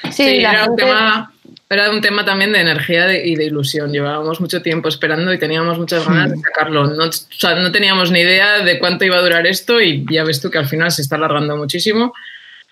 [0.05, 1.33] Sí, Sí, la era, un gente- tema,
[1.69, 3.93] era un tema también de energía de- y de ilusión.
[3.93, 6.85] Llevábamos mucho tiempo esperando y teníamos muchas ganas de sacarlo.
[6.87, 10.25] No, o sea, no teníamos ni idea de cuánto iba a durar esto y ya
[10.25, 12.15] ves tú que al final se está alargando muchísimo.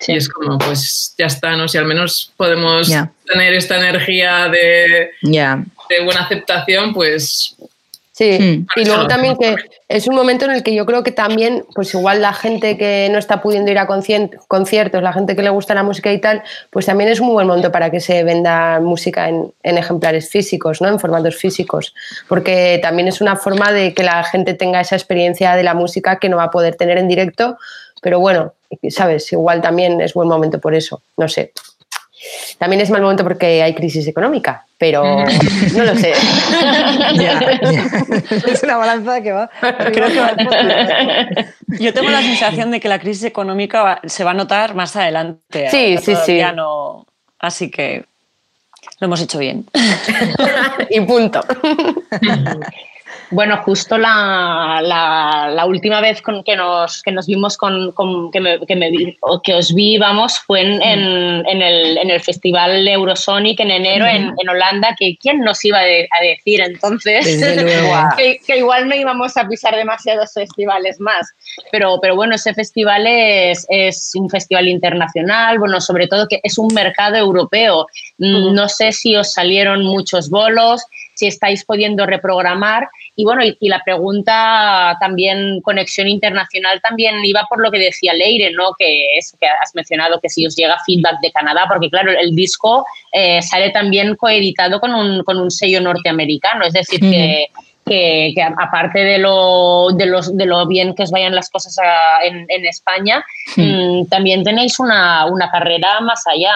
[0.01, 0.13] Sí.
[0.13, 1.67] Y es como, pues ya está, ¿no?
[1.69, 3.11] Si al menos podemos Ya.
[3.27, 5.63] tener esta energía de, Ya.
[5.91, 7.57] de buena aceptación, pues
[8.19, 8.67] Sí, Mm.
[8.81, 9.07] y luego Claro.
[9.07, 9.55] también que
[9.89, 13.09] es un momento en el que yo creo que también, pues igual la gente que
[13.13, 16.43] no está pudiendo ir a conciertos, la gente que le gusta la música y tal,
[16.71, 20.29] pues también es un muy buen momento para que se venda música en, en ejemplares
[20.31, 20.89] físicos, ¿no?
[20.89, 21.95] En formatos físicos,
[22.27, 26.19] porque también es una forma de que la gente tenga esa experiencia de la música
[26.19, 27.57] que no va a poder tener en directo,
[28.03, 28.53] pero bueno,
[28.91, 31.53] sabes, igual también es buen momento por eso, no sé.
[32.59, 35.25] También es mal momento porque hay crisis económica, pero
[35.75, 36.13] no lo sé.
[38.47, 39.49] Es una balanza que va.
[39.61, 40.35] Creo que va
[41.79, 44.97] yo tengo la sensación de que la crisis económica va- se va a notar más
[44.97, 45.69] adelante.
[45.71, 46.13] Sí, sí, sí.
[46.13, 47.07] todavía no-
[47.39, 48.05] así que
[49.01, 49.65] lo hemos hecho bien.
[50.91, 51.41] y punto.
[53.31, 58.31] Bueno, justo la, la, la última vez con que, nos, que nos vimos con, con
[58.31, 61.99] que, me, que, me vi- o que os vi, vamos, fue en, en, en el,
[61.99, 66.09] en el festival Eurosonic en enero en, en Holanda, que quién nos iba a, de-
[66.19, 67.27] a decir entonces
[68.17, 71.29] que, que igual no íbamos a pisar demasiados festivales más.
[71.71, 76.57] Pero, pero bueno, ese festival es, es un festival internacional, bueno, sobre todo que es
[76.57, 77.87] un mercado europeo.
[78.17, 80.83] Mm, No sé si os salieron muchos bolos,
[81.19, 82.89] si estáis pudiendo reprogramar.
[83.17, 88.13] Y bueno, y, y la pregunta también, conexión internacional, también iba por lo que decía
[88.15, 88.73] Leire, ¿no?
[88.79, 92.37] Que es que has mencionado que si os llega feedback de Canadá, porque claro, el
[92.37, 97.47] disco eh, sale también coeditado con un, con un sello norteamericano, es decir, que,
[97.85, 101.77] que, que aparte de lo, de, los, de lo bien que os vayan las cosas
[101.81, 103.25] a- en, en España,
[103.57, 106.55] mm, también tenéis una, una carrera más allá.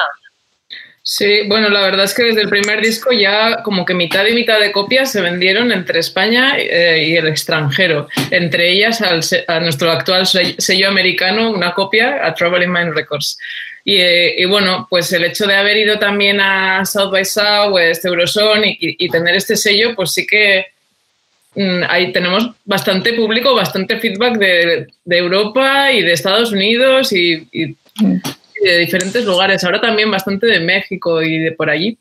[1.05, 4.35] Sí, bueno, la verdad es que desde el primer disco ya como que mitad y
[4.35, 8.07] mitad de copias se vendieron entre España eh, y el extranjero.
[8.31, 13.37] Entre ellas al a nuestro actual se- sello americano, una copia, a Traveling Mind Records.
[13.85, 18.05] Y, eh, y bueno, pues el hecho de haber ido también a South by Southwest,
[18.05, 20.67] Eurozone y, y tener este sello, pues sí que
[21.57, 27.49] mm, ahí tenemos bastante público, bastante feedback de, de Europa y de Estados Unidos y,
[27.51, 28.21] y- y
[28.63, 29.63] de diferentes lugares.
[29.65, 31.99] Ahora también bastante de México y de por allí.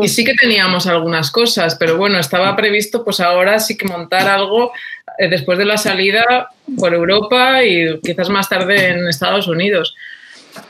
[0.00, 4.28] Y sí que teníamos algunas cosas, pero bueno, estaba previsto pues ahora sí que montar
[4.28, 4.70] algo
[5.18, 9.94] eh, después de la salida por Europa y quizás más tarde en Estados Unidos.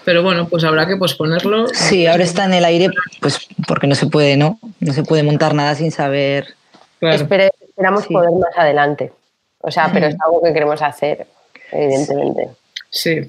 [0.05, 1.67] Pero bueno, pues habrá que posponerlo.
[1.75, 2.89] Sí, ahora está en el aire,
[3.21, 4.59] pues porque no se puede, ¿no?
[4.81, 6.55] No se puede montar nada sin saber.
[7.01, 7.17] Claro.
[7.17, 8.15] Espere- esperamos Sí.
[8.15, 9.13] poder más adelante.
[9.59, 11.27] O sea, pero es algo que queremos hacer,
[11.73, 12.45] evidentemente.
[12.45, 12.51] Sí,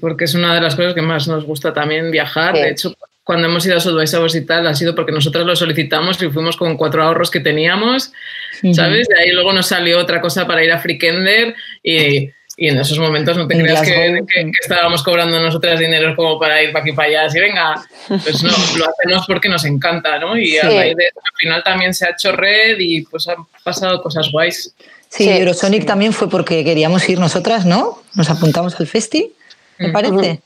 [0.00, 2.54] porque es una de las cosas que más nos gusta también viajar.
[2.56, 2.62] Sí.
[2.62, 6.20] De hecho, cuando hemos ido a Southwest y tal, ha sido porque nosotros lo solicitamos
[6.22, 8.12] y fuimos con cuatro ahorros que teníamos,
[8.74, 9.08] ¿sabes?
[9.08, 12.98] De ahí luego nos salió otra cosa para ir a Freakender y, y en esos
[12.98, 16.82] momentos no te creas que, que- que estábamos cobrando nosotras dinero como para ir para
[16.82, 17.24] aquí y para allá.
[17.24, 20.36] Así, venga, pues no, lo hacemos porque nos encanta, ¿no?
[20.36, 20.76] Y a Sí.
[20.76, 24.74] raíz de al final también se ha hecho red y pues han pasado cosas guays.
[25.08, 28.02] Sí, Sí, Eurosonic también fue porque queríamos ir nosotras, ¿no?
[28.14, 29.32] Nos apuntamos al festi,
[29.78, 30.40] me parece.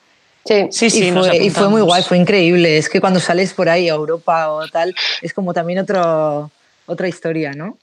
[0.44, 2.78] Sí, Sí, sí, y, fue, y fue muy guay, fue increíble.
[2.78, 6.50] Es que cuando sales por ahí a Europa o tal, es como también otro,
[6.86, 7.76] otra historia, ¿no?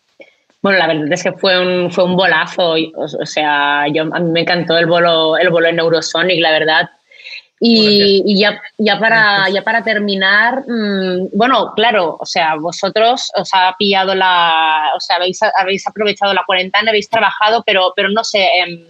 [0.64, 2.72] Bueno, la verdad es que fue un, fue un bolazo.
[2.72, 6.52] O, o sea, yo, a mí me encantó el bolo, el bolo en Eurosonic, la
[6.52, 6.90] verdad.
[7.60, 13.50] Y, y ya, ya, para, ya para terminar, mm, bueno, claro, o sea, vosotros os
[13.54, 18.24] ha pillado la, o sea, habéis, habéis aprovechado la cuarentena, habéis trabajado, pero, pero no
[18.26, 18.86] sé, em,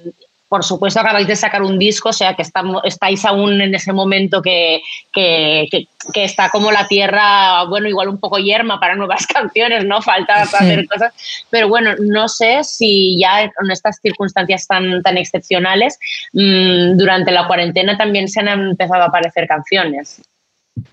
[0.48, 3.92] por supuesto acabáis de sacar un disco, o sea, que estamos, estáis aún en ese
[3.94, 4.82] momento que,
[5.14, 9.86] que, que- que está como la tierra, bueno, igual un poco yerma para nuevas canciones,
[9.86, 10.04] ¿no?
[10.04, 11.14] Falta hacer cosas,
[11.50, 15.98] pero bueno, no sé si ya en estas circunstancias tan, tan excepcionales,
[16.34, 20.22] mm, durante la cuarentena también se han empezado a aparecer canciones.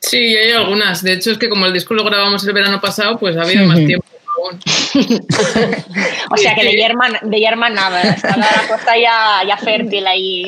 [0.00, 1.02] Sí, hay algunas.
[1.02, 3.66] De hecho, es que como el disco lo grabamos el verano pasado, pues ha habido
[3.66, 4.06] más tiempo
[4.44, 4.60] aún.
[6.30, 6.76] O sea que de Sí.
[6.76, 10.44] yerma, de yerma nada, está la cosa ya, ya fértil ahí.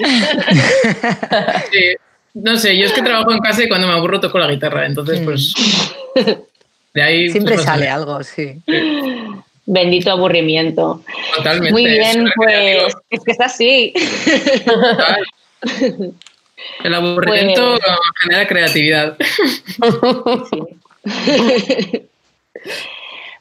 [1.72, 1.96] Sí.
[2.35, 4.87] No sé, yo es que trabajo en casa y cuando me aburro toco la guitarra,
[4.87, 5.54] entonces pues
[6.92, 8.61] de ahí Siempre pues, sale algo, sí.
[9.66, 11.02] Bendito aburrimiento.
[11.37, 11.72] Totalmente.
[11.72, 13.94] Muy bien, es pues es que es así.
[14.64, 15.24] Total.
[16.83, 19.16] El aburrimiento Pues- genera creatividad.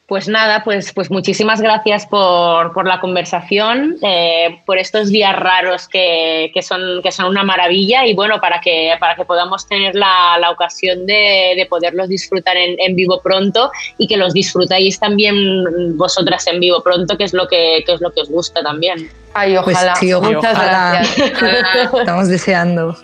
[0.06, 5.88] Pues nada, pues, pues muchísimas gracias por, por la conversación, eh, por estos días raros
[5.88, 9.94] que, que son, que son una maravilla y bueno, para que, para que podamos tener
[9.94, 15.00] la, la ocasión de, de poderlos disfrutar en, en vivo pronto y que los disfrutáis
[15.00, 18.62] también vosotras en vivo pronto, que es lo que, que es lo que os gusta
[18.62, 19.08] también.
[19.32, 19.94] Ay, Pues ojalá.
[19.96, 20.36] sí, ojalá.
[20.36, 21.94] Muchas gracias.
[21.94, 22.94] Estamos deseando.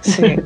[0.00, 0.36] Sí.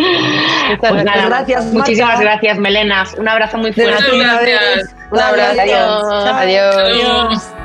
[0.00, 2.22] Muchas Pues nada, gracias, muchísimas Marta.
[2.24, 3.14] gracias, Melenas.
[3.14, 3.92] Un abrazo muy fuerte.
[4.18, 4.94] gracias.
[5.10, 5.60] Un abrazo.
[5.60, 6.04] Adiós.
[6.10, 6.76] Adiós.
[6.76, 7.42] Adiós.
[7.42, 7.59] ¿Qué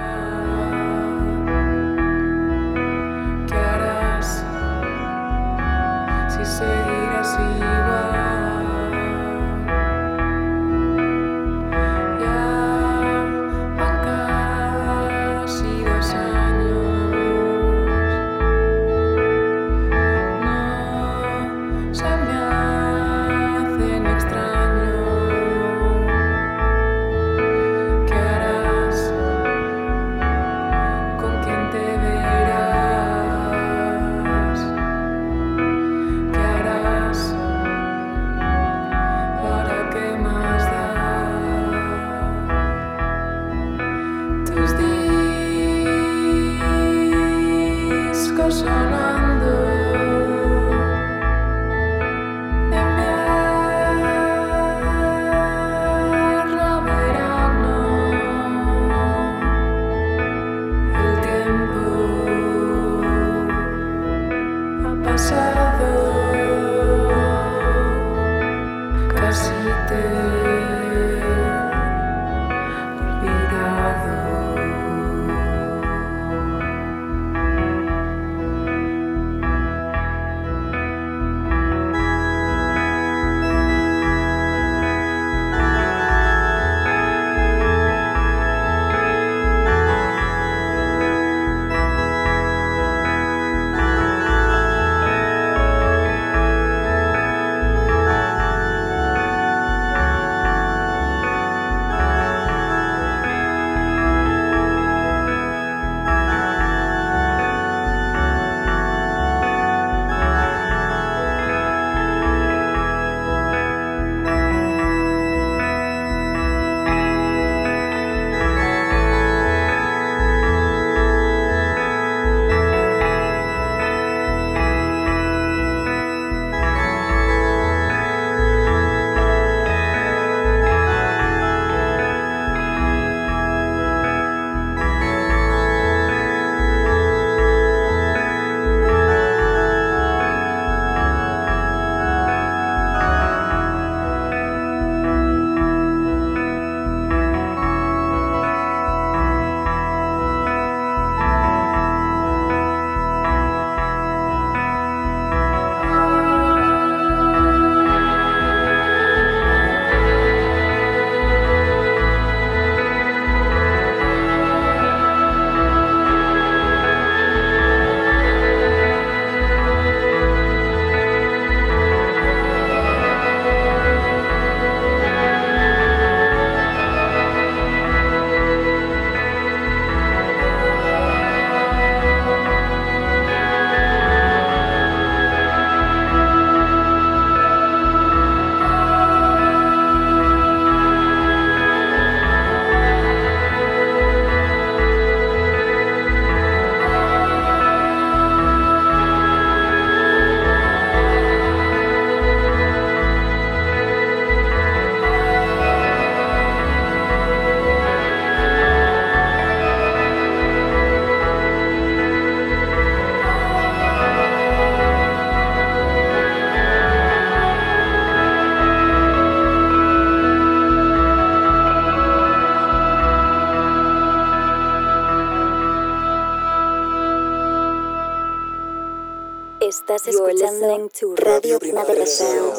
[229.81, 232.55] Estás escuchando Radio Primavera Sound.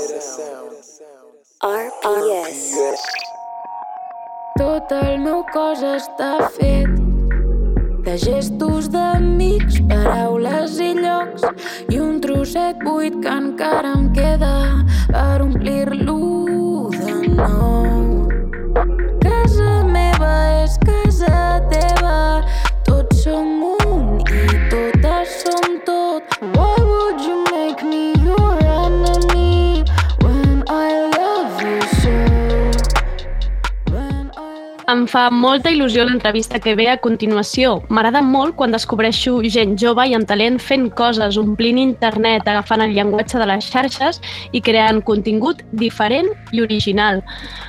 [1.62, 2.76] RPS.
[4.58, 6.92] Tot el meu cos està fet
[8.04, 11.48] de gestos d'amics, paraules i llocs
[11.88, 14.54] i un trosset buit que encara em queda
[15.08, 16.20] per omplir-lo
[17.00, 18.28] de nou.
[19.24, 22.18] Casa meva és casa teva,
[22.84, 23.55] tots som
[35.06, 37.76] Fa molta il·lusió l'entrevista que ve a continuació.
[37.94, 42.96] M'agrada molt quan descobreixo gent jove i amb talent fent coses, omplint internet, agafant el
[42.96, 44.18] llenguatge de les xarxes
[44.50, 47.22] i creant contingut diferent i original.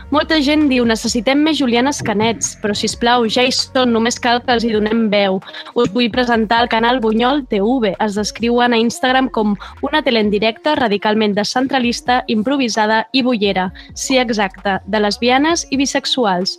[0.09, 4.39] Molta gent diu necessitem més Julianes Canets, però si plau ja hi són, només cal
[4.45, 5.41] que els hi donem veu.
[5.75, 7.91] Us vull presentar el canal Bunyol TV.
[7.99, 13.67] Es descriuen a Instagram com una tele en directe radicalment descentralista, improvisada i bullera.
[13.93, 16.55] Sí, exacte, de lesbianes i bisexuals.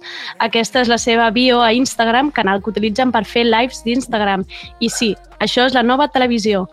[0.69, 4.43] Aquesta és la seva bio a Instagram, canal que utilitzen per fer lives d'Instagram.
[4.85, 6.67] I sí, això és la nova televisió.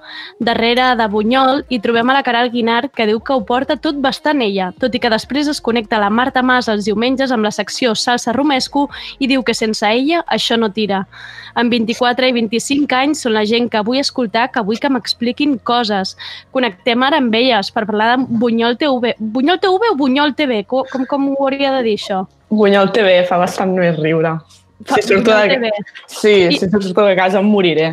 [0.43, 4.01] Darrere de Bunyol hi trobem a la Caral Guinart, que diu que ho porta tot
[4.03, 7.53] bastant ella, tot i que després es connecta la Marta Mas els diumenges amb la
[7.55, 11.05] secció Salsa Romesco i diu que sense ella això no tira.
[11.55, 15.55] Amb 24 i 25 anys són la gent que vull escoltar, que vull que m'expliquin
[15.63, 16.17] coses.
[16.51, 19.15] Connectem ara amb elles per parlar de Bunyol TV.
[19.19, 20.65] Bunyol TV o Bunyol TV?
[20.67, 22.25] Com, com, ho hauria de dir això?
[22.57, 24.35] Bunyol TV fa bastant més riure.
[24.85, 25.71] Fa- Si surto de...
[26.07, 27.91] Sí, I- si surto de casa em moriré.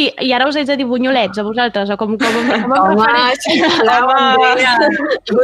[0.00, 2.62] I, I ara us haig de dir bunyolets a vosaltres, o com, com, com em
[2.64, 3.06] Home.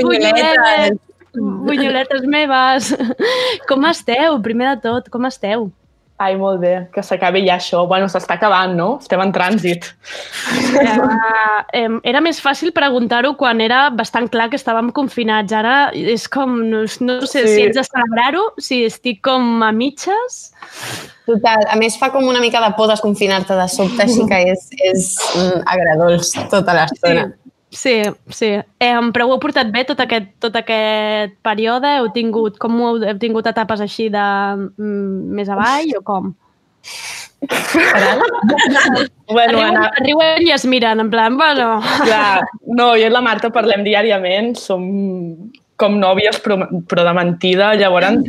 [0.03, 0.99] Bunyoletes.
[1.35, 2.95] Bunyoletes meves.
[3.69, 5.69] Com esteu, primer de tot, com esteu?
[6.19, 7.85] Ai, molt bé, que s'acabi ja això.
[7.87, 8.89] Bueno, s'està acabant, no?
[8.99, 9.85] Estem en trànsit.
[10.75, 15.55] Uh, em, era més fàcil preguntar-ho quan era bastant clar que estàvem confinats.
[15.55, 17.55] Ara és com, no, no sé Sí.
[17.55, 20.41] si haig de celebrar-ho, si estic com a mitges.
[21.29, 24.69] Total, a més fa com una mica de por desconfinar-te de sobte, així que és,
[24.91, 27.29] és mm, agradolç tota l'estona.
[27.31, 27.51] Sí,
[28.33, 28.49] sí.
[28.81, 31.99] Eh, però ho heu portat bé tot aquest, tot aquest període?
[32.01, 34.25] Heu tingut, com ho heu, heu tingut etapes així de
[34.57, 36.33] mm, més avall o com?
[39.29, 41.83] Bueno, riuen, Anna- riuen i es miren, en plan, bueno...
[42.01, 44.87] Clar, no, jo i la Marta parlem diàriament, som
[45.79, 46.57] com nòvies però,
[46.91, 48.25] però de mentida, llavors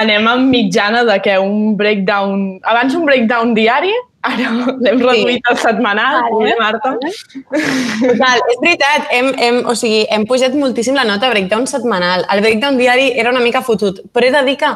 [0.00, 3.92] anem amb mitjana de que un breakdown, abans un breakdown diari,
[4.22, 4.50] ara
[4.84, 6.50] l'hem reduït al setmanal, Vale.
[6.50, 6.94] eh, Marta?
[7.50, 12.26] Total, és veritat, hem, hem, o sigui, hem pujat moltíssim la nota breakdown setmanal.
[12.32, 14.70] El breakdown diari era una mica fotut, però he de dir que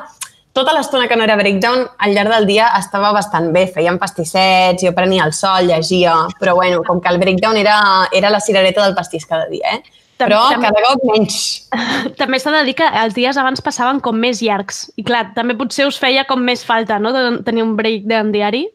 [0.55, 3.67] tota l'estona que no era breakdown, al llarg del dia estava bastant bé.
[3.75, 7.79] Fèiem pastissets, jo prenia el sol, llegia, però bueno, com que el breakdown era,
[8.13, 9.83] era la cirereta del pastís cada dia, eh?
[10.17, 11.69] Però També- cada cop menys.
[12.21, 14.93] També s'ha de dir que els dies abans passaven com més llargs.
[14.97, 17.11] I clar, també potser us feia com més falta, no?,
[17.43, 18.69] tenir un break de diari.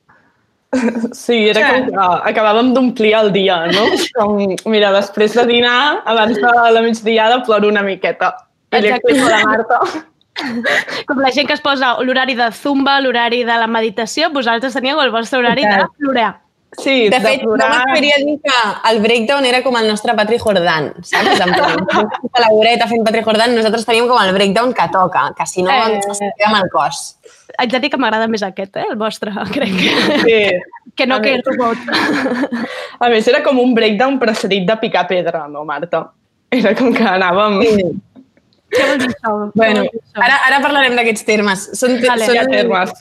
[1.13, 3.87] Sí, era com que acabàvem d'omplir el dia, no?
[4.17, 4.37] Com,
[4.69, 8.35] mira, després de dinar, abans de la migdiada, ploro una miqueta.
[8.69, 9.15] I li Exacte.
[9.15, 9.79] explico a la Marta.
[11.09, 15.01] Com la gent que es posa l'horari de zumba, l'horari de la meditació, vosaltres teníeu
[15.01, 16.31] el vostre horari de plorar.
[16.77, 18.57] Sí, de fet, no m'atreviria a dir que
[18.91, 21.39] el breakdown era com el nostre Patri Jordan, saps?
[21.41, 21.79] En plan,
[22.37, 25.63] a la horeta fent Patri Jordan, nosaltres teníem com el breakdown que toca, que si
[25.65, 25.95] no Eh.
[25.95, 27.17] ens queda amb el cos.
[27.57, 29.81] Haig de dir que m'agrada més aquest, eh, el vostre, crec.
[30.21, 30.37] Sí.
[30.95, 31.77] Que no que el robot.
[32.99, 36.05] A més, era com un breakdown precedit de picar pedra, no, Marta?
[36.51, 37.61] Era com que anàvem...
[37.63, 37.87] Sí.
[38.69, 39.31] Què vol dir això?
[39.57, 40.21] Bueno, dir això?
[40.21, 41.63] ara, ara parlarem d'aquests termes.
[41.79, 42.27] Són, te Vale.
[42.29, 42.91] són ha termes.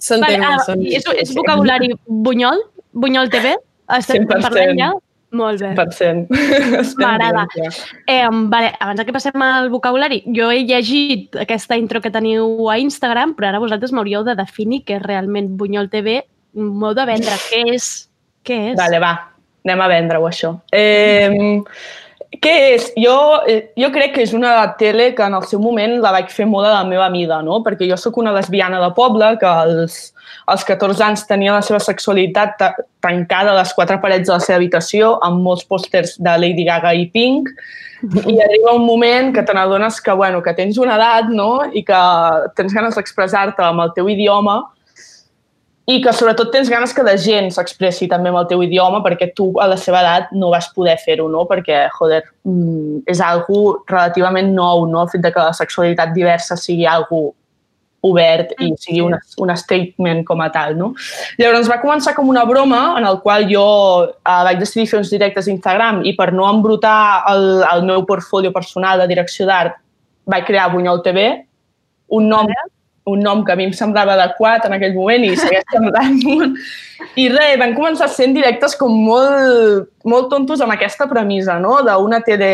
[0.00, 0.58] Són Vale, termes.
[0.60, 0.82] ah, Són...
[0.84, 2.60] és, és vocabulari bunyol?
[2.92, 3.54] Bunyol TV?
[3.98, 4.42] Estem 100%.
[4.42, 4.90] parlant ja?
[5.30, 5.70] Molt bé.
[5.78, 6.26] 100%.
[6.80, 7.44] Estem M'agrada.
[7.54, 7.70] ja.
[8.10, 12.78] Eh, vale, abans que passem al vocabulari, jo he llegit aquesta intro que teniu a
[12.82, 16.20] Instagram, però ara vosaltres m'hauríeu de definir què és realment Bunyol TV.
[16.58, 17.36] M'heu de vendre.
[17.50, 17.90] Què és?
[18.42, 18.76] Què és?
[18.78, 19.12] Vale, va,
[19.62, 20.56] anem a vendre-ho, això.
[20.74, 21.30] Eh,
[22.38, 22.86] què és?
[22.94, 26.30] Jo, eh, jo crec que és una tele que en el seu moment la vaig
[26.30, 27.58] fer molt a la meva mida, no?
[27.64, 30.12] Perquè jo sóc una lesbiana de poble que als,
[30.46, 32.70] als 14 anys tenia la seva sexualitat ta
[33.02, 36.94] tancada a les quatre parets de la seva habitació amb molts pòsters de Lady Gaga
[36.94, 37.50] i Pink
[38.00, 41.64] i arriba un moment que te n'adones que, bueno, que tens una edat no?
[41.72, 42.00] i que
[42.56, 44.60] tens ganes d'expressar-te amb el teu idioma
[45.88, 49.30] i que sobretot tens ganes que la gent s'expressi també amb el teu idioma perquè
[49.34, 51.46] tu a la seva edat no vas poder fer-ho, no?
[51.48, 55.02] Perquè, joder, mm, és algo relativament nou, no?
[55.02, 57.30] El fet de que la sexualitat diversa sigui algo
[58.02, 60.76] obert i sigui un, un statement com a tal.
[60.78, 60.92] No?
[61.40, 63.66] Llavors va començar com una broma en el qual jo
[64.08, 68.06] eh, vaig decidir fer uns directes a Instagram i per no embrutar el, el meu
[68.08, 69.76] portfolio personal de direcció d'art
[70.30, 71.30] vaig crear Bunyol TV,
[72.16, 72.48] un nom,
[73.06, 76.18] un nom que a mi em semblava adequat en aquell moment i segueix semblant.
[77.22, 81.80] I res, van començar sent directes com molt, molt tontos amb aquesta premissa, no?
[81.86, 82.50] d'una tele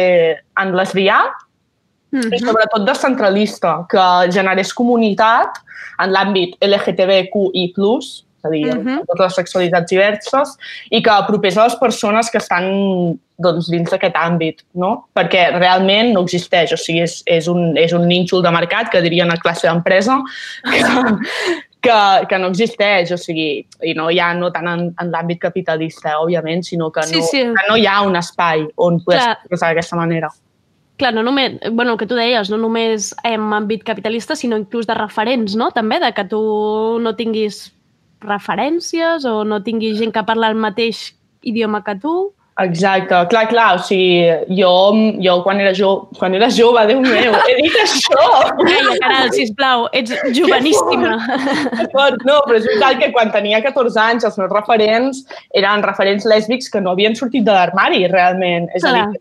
[0.63, 1.19] en lesbià
[2.13, 2.35] mm -hmm.
[2.35, 5.59] i sobretot descentralista, que generés comunitat
[5.99, 7.73] en l'àmbit LGTBQI+,
[8.39, 9.07] és a dir, mm -hmm.
[9.07, 10.57] totes les sexualitats diverses,
[10.91, 15.09] i que apropés a les persones que estan doncs, dins d'aquest àmbit, no?
[15.17, 19.03] Perquè realment no existeix, o sigui, és, és, un, és un nínxol de mercat, que
[19.05, 20.19] dirien a classe d'empresa,
[20.65, 20.83] que,
[21.87, 21.99] que,
[22.31, 23.51] que no existeix, o sigui,
[23.85, 27.23] i no hi ha no tant en, en l'àmbit capitalista, òbviament, sinó que no, sí,
[27.29, 27.45] sí.
[27.59, 30.33] que no hi ha un espai on poder expressar d'aquesta manera.
[30.97, 34.89] Clar, no només, bueno, el que tu deies, no només en àmbit capitalista, sinó inclús
[34.89, 35.69] de referents, no?
[35.77, 36.41] També, de que tu
[37.05, 37.67] no tinguis
[38.25, 41.11] referències o no tinguis gent que parla el mateix
[41.45, 42.15] idioma que tu.
[42.59, 44.25] Exacte, clar, clar, o sigui,
[44.57, 44.71] jo,
[45.21, 48.23] jo quan era, jo, quan era jove, Déu meu, he dit això!
[48.63, 51.19] Calla, Caral, sisplau, ets joveníssima.
[51.93, 55.21] No, però és veritat que quan tenia 14 anys els meus referents
[55.53, 58.71] eren referents lèsbics que no havien sortit de l'armari, realment.
[58.73, 59.03] És clar.
[59.03, 59.21] a dir,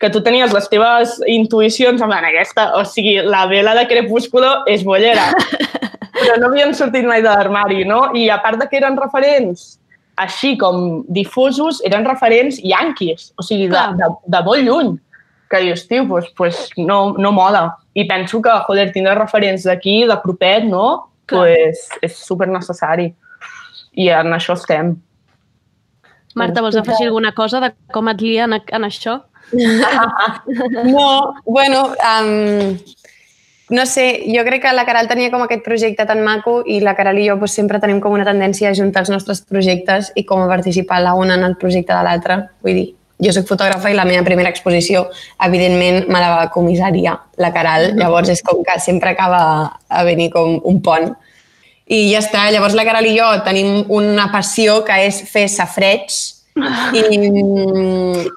[0.00, 4.86] que tu tenies les teves intuïcions amb aquesta, o sigui, la vela de Crepúsculo és
[4.88, 5.28] bollera,
[6.16, 8.06] però no havien sortit mai de l'armari, no?
[8.16, 9.74] I a part de que eren referents
[10.20, 14.90] així com difusos, eren referents yanquis, o sigui, de, de, de molt lluny,
[15.50, 17.64] que dius, tio, pues, pues no, no mola.
[17.94, 21.10] I penso que, joder, tindre referents d'aquí, de propet, no?
[21.30, 23.08] Pues és super necessari.
[23.98, 24.94] I en això estem.
[26.38, 29.18] Marta, vols afegir alguna cosa de com et lia en, en això?
[30.94, 32.76] no, bueno, um,
[33.70, 36.96] no sé, jo crec que la Caral tenia com aquest projecte tan maco i la
[36.98, 40.24] Caral i jo doncs, sempre tenim com una tendència a juntar els nostres projectes i
[40.26, 42.40] com a participar la una en el projecte de l'altra.
[42.66, 42.88] Vull dir,
[43.22, 45.04] jo sóc fotògrafa i la meva primera exposició,
[45.46, 49.42] evidentment, me la va comissariar la Caral, llavors és com que sempre acaba
[49.88, 51.12] a venir com un pont.
[51.90, 56.10] I ja està, llavors la Caral i jo tenim una passió que és fer safreig,
[56.56, 57.18] i,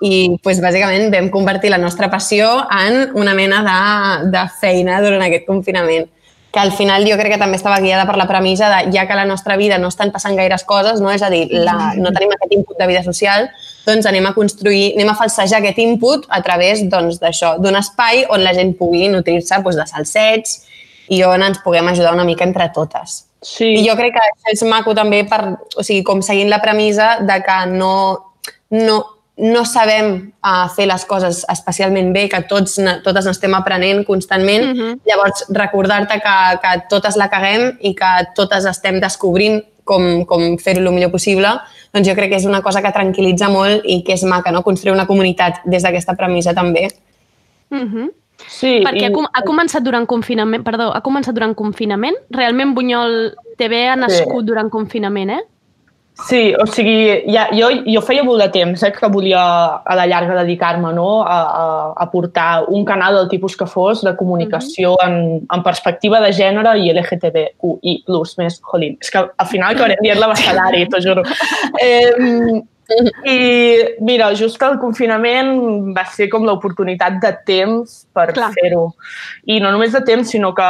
[0.05, 5.23] i pues, bàsicament vam convertir la nostra passió en una mena de, de feina durant
[5.25, 6.09] aquest confinament
[6.53, 9.15] que al final jo crec que també estava guiada per la premissa de ja que
[9.15, 11.09] a la nostra vida no estan passant gaires coses, no?
[11.09, 13.49] és a dir, la, no tenim aquest input de vida social,
[13.87, 18.27] doncs anem a construir, anem a falsejar aquest input a través doncs, d'això, d'un espai
[18.29, 20.59] on la gent pugui nutrir-se doncs, de salsets
[21.09, 23.23] i on ens puguem ajudar una mica entre totes.
[23.43, 23.73] Sí.
[23.79, 25.41] I jo crec que això és maco també per,
[25.75, 27.95] o sigui, com seguint la premissa de que no,
[28.71, 28.97] no,
[29.37, 30.13] no sabem
[30.45, 34.65] uh, fer les coses especialment bé, que tots, totes n'estem aprenent constantment.
[34.71, 34.99] Mm -hmm.
[35.09, 40.81] Llavors, recordar-te que, que totes la caguem i que totes estem descobrint com, com fer-ho
[40.81, 41.49] el millor possible,
[41.93, 44.63] doncs jo crec que és una cosa que tranquil·litza molt i que és maca, no?
[44.63, 46.89] construir una comunitat des d'aquesta premissa també.
[47.69, 48.11] Mm -hmm.
[48.47, 49.13] Sí, Perquè i...
[49.13, 52.17] ha, ha començat durant confinament, perdó, ha començat durant confinament?
[52.33, 54.47] Realment Bunyol TV ha nascut sí.
[54.51, 55.41] durant confinament, eh?
[56.13, 59.41] Sí, o sigui, ja, jo, jo feia molt de temps eh, que volia
[59.81, 61.23] a la llarga dedicar-me no?
[61.25, 61.63] a, a,
[61.97, 65.39] a portar un canal del tipus que fos de comunicació mm -hmm.
[65.39, 68.03] en, en perspectiva de gènere i LGTBQI+,
[68.37, 71.23] més, jolín, és que al final acabarem dient la bastalari, t'ho juro.
[71.81, 72.61] Eh,
[73.25, 73.37] i
[74.01, 78.87] mira, just el confinament va ser com l'oportunitat de temps per fer-ho.
[79.49, 80.69] I no només de temps, sinó que,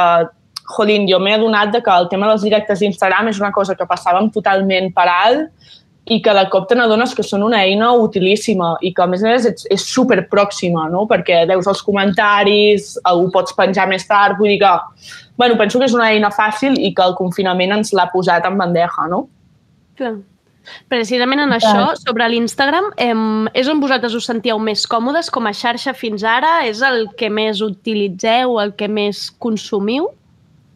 [0.74, 3.88] jodint, jo m'he adonat de que el tema dels directes d'Instagram és una cosa que
[3.88, 5.72] passàvem totalment per alt
[6.04, 9.22] i que de cop te n'adones que són una eina utilíssima i que, a més
[9.24, 11.06] a més, és, és super pròxima, no?
[11.08, 14.74] perquè veus els comentaris, ho pots penjar més tard, vull dir que,
[15.40, 18.60] bueno, penso que és una eina fàcil i que el confinament ens l'ha posat en
[18.60, 19.24] bandeja, no?
[19.96, 20.18] Clar.
[20.92, 22.90] Precisament en això, sobre l'Instagram,
[23.54, 26.60] és on vosaltres us sentíeu més còmodes com a xarxa fins ara?
[26.68, 30.10] És el que més utilitzeu, el que més consumiu?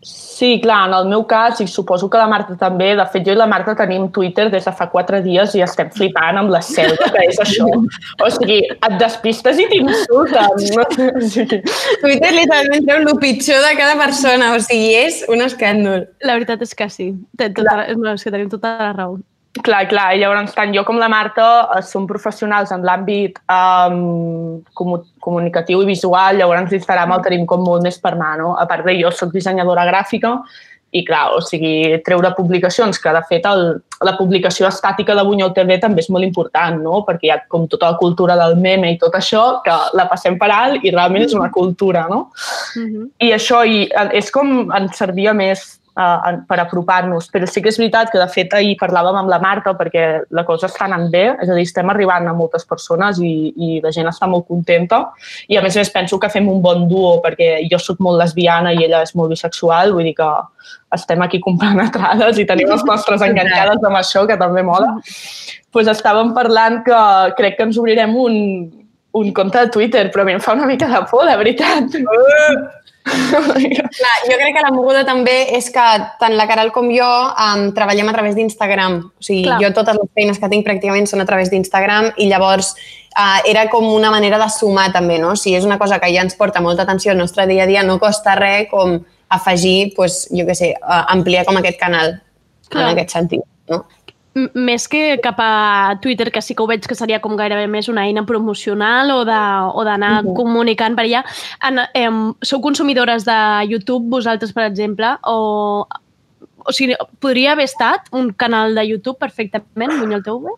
[0.00, 3.32] Sí, clar, en el meu cas, i suposo que la Marta també, de fet jo
[3.34, 6.60] i la Marta tenim Twitter des de fa quatre dies i estem flipant amb la
[6.62, 7.66] selva que és això.
[8.22, 10.54] O sigui, et despistes i t'insulten.
[10.76, 10.84] No?
[11.08, 11.58] O sigui...
[12.04, 16.06] Twitter literalment treu el pitjor de cada persona, o sigui, és un escàndol.
[16.22, 19.18] La veritat és que sí, tota, no, és que tenim tota la raó.
[19.56, 21.44] Clar, clar, i llavors tant jo com la Marta
[21.74, 24.60] eh, som professionals en l'àmbit um,
[25.24, 28.52] comunicatiu i visual, llavors l'Instagram el tenim com molt més per mà, no?
[28.60, 30.36] A part de jo soc dissenyadora gràfica
[30.90, 33.64] i clar, o sigui, treure publicacions, que de fet el,
[34.04, 37.02] la publicació estàtica de Bunyol TV també és molt important, no?
[37.04, 40.38] perquè hi ha com tota la cultura del meme i tot això, que la passem
[40.40, 42.30] per alt i realment és una cultura, no?
[42.76, 43.10] Mm -hmm.
[43.20, 47.28] I això i, és com ens servia més uh, per apropar-nos.
[47.32, 50.44] Però sí que és veritat que, de fet, ahir parlàvem amb la Marta perquè la
[50.48, 53.92] cosa està anant bé, és a dir, estem arribant a moltes persones i, i la
[53.94, 55.04] gent està molt contenta.
[55.48, 58.20] I, a més a més, penso que fem un bon duo perquè jo sóc molt
[58.22, 60.30] lesbiana i ella és molt bisexual, vull dir que
[60.94, 64.94] estem aquí comprant entrades i tenim les nostres enganxades amb això, que també mola.
[64.98, 66.98] Doncs pues estàvem parlant que
[67.36, 68.36] crec que ens obrirem un,
[69.12, 71.96] un compte de Twitter, però a mi em fa una mica de por, de veritat.
[73.08, 75.84] Clar, jo crec que la moguda també és que
[76.20, 79.00] tant la Caral com jo um, treballem a través d'Instagram.
[79.08, 79.58] O sigui, Clar.
[79.62, 83.66] jo totes les feines que tinc pràcticament són a través d'Instagram i llavors uh, era
[83.72, 85.34] com una manera de sumar també, no?
[85.40, 87.86] Si és una cosa que ja ens porta molta atenció al nostre dia a dia,
[87.86, 88.98] no costa res com
[89.28, 92.18] afegir, pues, jo què sé, uh, ampliar com aquest canal
[92.68, 92.84] Clar.
[92.84, 93.86] en aquest sentit, no?
[94.54, 97.88] Més que cap a Twitter, que sí que ho veig que seria com gairebé més
[97.88, 100.34] una eina promocional o d'anar uh -huh.
[100.36, 101.24] comunicant per allà.
[101.62, 105.86] En, eh, sou consumidores de YouTube, vosaltres, per exemple, o,
[106.64, 110.48] o sigui, podria haver estat un canal de YouTube perfectament, Bunyol TV?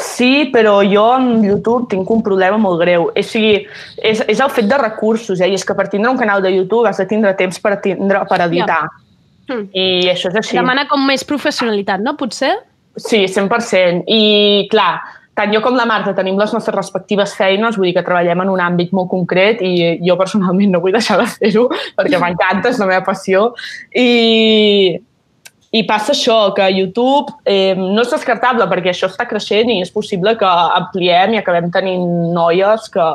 [0.00, 3.10] Sí, però jo en YouTube tinc un problema molt greu.
[3.14, 3.66] És, o sigui,
[4.02, 5.48] és, és el fet de recursos, eh?
[5.48, 8.24] i és que per tindre un canal de YouTube has de tindre temps per, tindre,
[8.26, 8.82] per editar.
[8.90, 9.54] Ja.
[9.54, 9.66] Mm.
[9.76, 10.56] I això és així.
[10.56, 12.16] Demana com més professionalitat, no?
[12.16, 12.54] Potser?
[12.96, 14.04] Sí, 100%.
[14.06, 15.00] I, clar,
[15.34, 18.52] tant jo com la Marta tenim les nostres respectives feines, vull dir que treballem en
[18.52, 21.66] un àmbit molt concret i jo personalment no vull deixar de fer-ho
[21.98, 23.48] perquè m'encanta, és la meva passió.
[23.98, 25.00] I,
[25.74, 29.90] i passa això, que YouTube eh, no és descartable perquè això està creixent i és
[29.90, 33.08] possible que ampliem i acabem tenint noies que,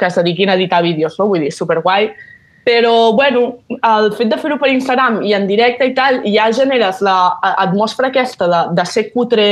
[0.00, 1.28] que es dediquin a editar vídeos, no?
[1.30, 2.10] Vull dir, superguai.
[2.70, 7.00] Però, bueno, el fet de fer-ho per Instagram i en directe i tal, ja generes
[7.02, 9.46] l'atmosfera aquesta de, de ser cutre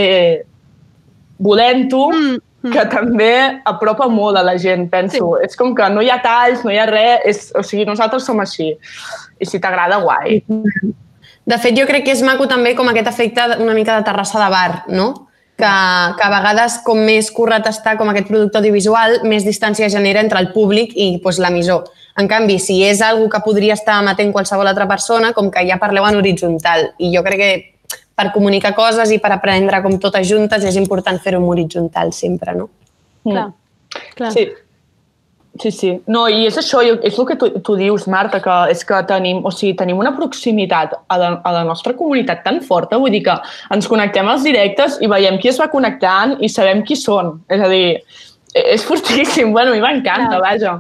[1.43, 2.73] volent-ho, mm, mm.
[2.77, 3.33] que també
[3.67, 5.33] apropa molt a la gent, penso.
[5.35, 5.49] Sí.
[5.49, 8.27] És com que no hi ha talls, no hi ha res, és, o sigui, nosaltres
[8.29, 8.71] som així.
[9.39, 10.39] I si t'agrada, guai.
[11.49, 14.39] De fet, jo crec que és maco també com aquest efecte una mica de terrassa
[14.45, 15.11] de bar, no?
[15.59, 15.67] Que,
[16.15, 20.39] que a vegades com més currat està com aquest producte audiovisual, més distància genera entre
[20.39, 21.89] el públic i pues, l'emissor.
[22.19, 25.79] En canvi, si és algo que podria estar amatent qualsevol altra persona, com que ja
[25.79, 26.93] parleu en horitzontal.
[26.99, 31.21] I jo crec que per comunicar coses i per aprendre com totes juntes és important
[31.23, 32.71] fer-ho en horitzontal sempre, no?
[33.23, 33.31] Mm.
[33.31, 33.51] Clar.
[34.17, 34.33] Clar.
[34.35, 34.49] Sí.
[35.59, 35.89] Sí, sí.
[36.07, 39.41] No, i és això, és el que tu, tu dius, Marta, que és que tenim,
[39.43, 43.25] o sigui, tenim una proximitat a la, a la nostra comunitat tan forta, vull dir
[43.27, 43.35] que
[43.75, 47.41] ens connectem als directes i veiem qui es va connectant i sabem qui són.
[47.51, 47.99] És a dir,
[48.53, 49.51] e, és fortíssim.
[49.57, 50.79] Bueno, a mi m'encanta, vaja.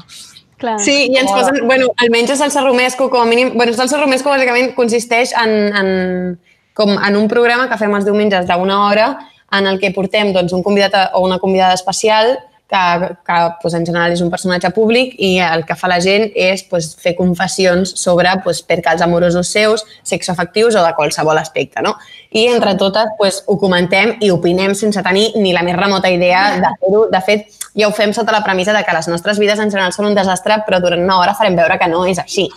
[0.59, 0.79] Clar.
[0.83, 4.33] Sí, i ens posen, bueno, almenys a salsa romesco, com a mínim, bueno, salsa romesco
[4.33, 5.91] bàsicament consisteix en, en,
[6.75, 9.09] com en un programa que fem els diumenges d'una hora
[9.55, 12.37] en el que portem doncs, un convidat o una convidada especial
[12.69, 16.29] que, que pues, en general és un personatge públic i el que fa la gent
[16.37, 21.83] és pues, fer confessions sobre pues, percals amorosos seus, sexoafectius o de qualsevol aspecte.
[21.83, 21.97] No?
[22.31, 26.45] I entre totes pues, ho comentem i opinem sense tenir ni la més remota idea
[26.61, 27.07] de fer-ho.
[27.09, 27.49] De fet,
[27.79, 30.19] ja ho fem sota la premissa de que les nostres vides en general són un
[30.19, 32.51] desastre, però durant una hora farem veure que no és així.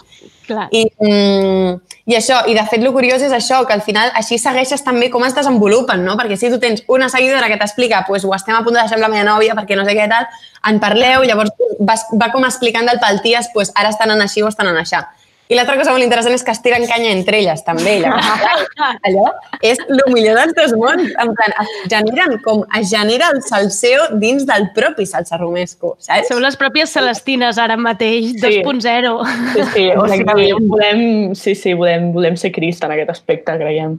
[0.48, 0.68] Clar.
[0.72, 1.80] I, mm,
[2.12, 5.10] I això, i de fet el curiós és això, que al final així segueixes també
[5.14, 6.18] com es desenvolupen, no?
[6.20, 8.98] Perquè si tu tens una seguidora que t'explica pues, ho estem a punt de deixar
[8.98, 10.28] amb la meva nòvia perquè no sé què tal,
[10.68, 14.50] en parleu, llavors vas, va com explicant del palties, pues, ara estan en així o
[14.50, 15.06] estan en això.
[15.52, 17.98] I l'altra cosa molt interessant és que es tiren canya entre elles, també.
[18.00, 18.70] Llavors,
[19.08, 19.28] allò
[19.62, 21.10] és el millor dels dos mons.
[21.22, 26.30] En plan, es generen com es genera el salseo dins del propi salsa romesco, saps?
[26.32, 28.62] Som les pròpies celestines ara mateix, sí.
[28.64, 29.12] 2.0.
[29.52, 31.04] Sí, sí, o sigui, volem,
[31.38, 33.98] sí, sí, volem, volem ser Crist en aquest aspecte, creiem.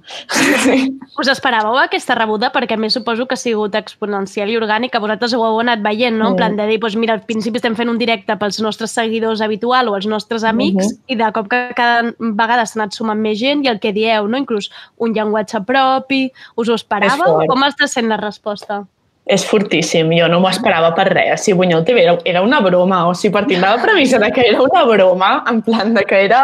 [0.65, 0.79] Sí.
[1.21, 2.53] Us esperàveu aquesta rebuda?
[2.55, 5.01] Perquè més suposo que ha sigut exponencial i orgànica.
[5.03, 6.33] Vosaltres ho heu anat veient, no?
[6.33, 9.43] En plan de dir, doncs mira, al principi estem fent un directe pels nostres seguidors
[9.45, 11.13] habitual o els nostres amics uh -huh.
[11.13, 13.93] i de cop cop que cada vegada s'ha anat sumant més gent i el que
[13.93, 14.41] dieu, no?
[14.41, 14.71] inclús
[15.03, 16.25] un llenguatge propi,
[16.57, 17.43] us ho esperàveu?
[17.51, 18.85] Com està sent la resposta?
[19.31, 21.45] És fortíssim, jo no m'ho esperava per res.
[21.45, 24.49] Sigui, Bunyol TV era, era una broma, o sigui, partint de la premissa de que
[24.49, 26.41] era una broma, en plan de que era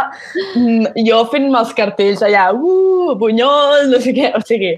[0.54, 4.76] mm, jo fent-me els cartells allà, uh, Bunyol, no sé què, o sigui,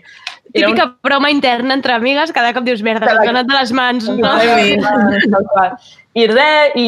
[0.53, 0.97] Típica un...
[1.03, 4.35] broma interna entre amigues, cada cop dius, merda, s'ha anat de les mans, no?
[6.11, 6.87] I res, i,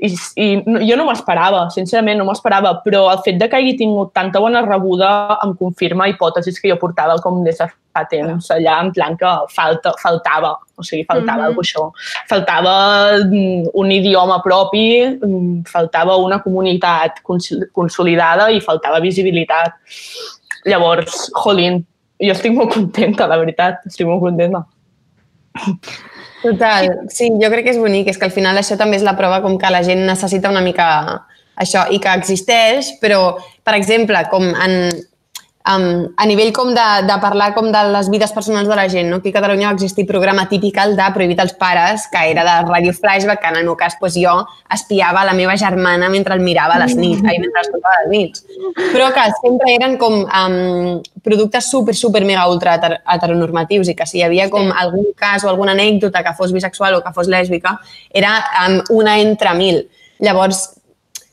[0.00, 0.08] i,
[0.40, 0.46] i
[0.88, 4.62] jo no m'esperava, sincerament no m'esperava, però el fet de que hagi tingut tanta bona
[4.64, 5.10] rebuda
[5.44, 9.34] em confirma hipòtesis que jo portava com des de fa temps allà, en plan que
[9.52, 11.60] falta, faltava, o sigui, faltava mm -hmm.
[11.60, 11.92] això.
[12.30, 12.74] Faltava
[13.26, 17.20] mm, un idioma propi, mm, faltava una comunitat
[17.72, 19.72] consolidada i faltava visibilitat.
[20.64, 21.84] Llavors, jolín,
[22.22, 24.64] jo estic molt contenta, la veritat, estic molt contenta.
[26.42, 29.14] Total, sí, jo crec que és bonic, és que al final això també és la
[29.18, 30.86] prova com que la gent necessita una mica
[31.62, 34.76] això i que existeix, però, per exemple, com en,
[35.68, 39.08] um, a nivell com de, de parlar com de les vides personals de la gent.
[39.10, 39.20] No?
[39.20, 42.92] Aquí a Catalunya va existir programa típic de Prohibit als pares, que era de Radio
[42.92, 44.34] Flashback, que en el meu cas doncs, jo
[44.72, 48.12] espiava la meva germana mentre el mirava a les nits, ai, mentre escoltava a les
[48.12, 48.44] nits.
[48.92, 54.20] Però que sempre eren com um, productes super, super, mega, ultra heteronormatius i que si
[54.20, 54.76] hi havia com sí.
[54.84, 57.78] algun cas o alguna anècdota que fos bisexual o que fos lèsbica,
[58.10, 59.84] era um, una entre mil.
[60.22, 60.68] Llavors,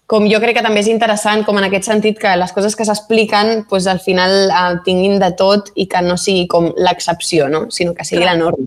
[0.09, 2.85] com jo crec que també és interessant, com en aquest sentit, que les coses que
[2.87, 7.67] s'expliquen doncs, al final eh, tinguin de tot i que no sigui com l'excepció, no?
[7.69, 8.33] sinó que sigui Clar.
[8.33, 8.65] la norma.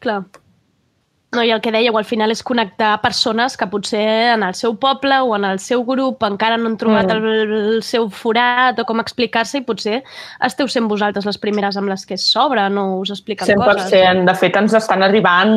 [0.00, 0.20] Clar.
[1.30, 4.72] No, I el que dèieu, al final és connectar persones que potser en el seu
[4.82, 7.28] poble o en el seu grup encara no han trobat mm.
[7.30, 10.00] el, el seu forat o com explicar-se i potser
[10.42, 13.62] esteu sent vosaltres les primeres amb les que s'obren o us expliquen 100%.
[13.62, 13.92] coses.
[13.92, 14.26] 100%.
[14.26, 15.54] De fet, ens estan arribant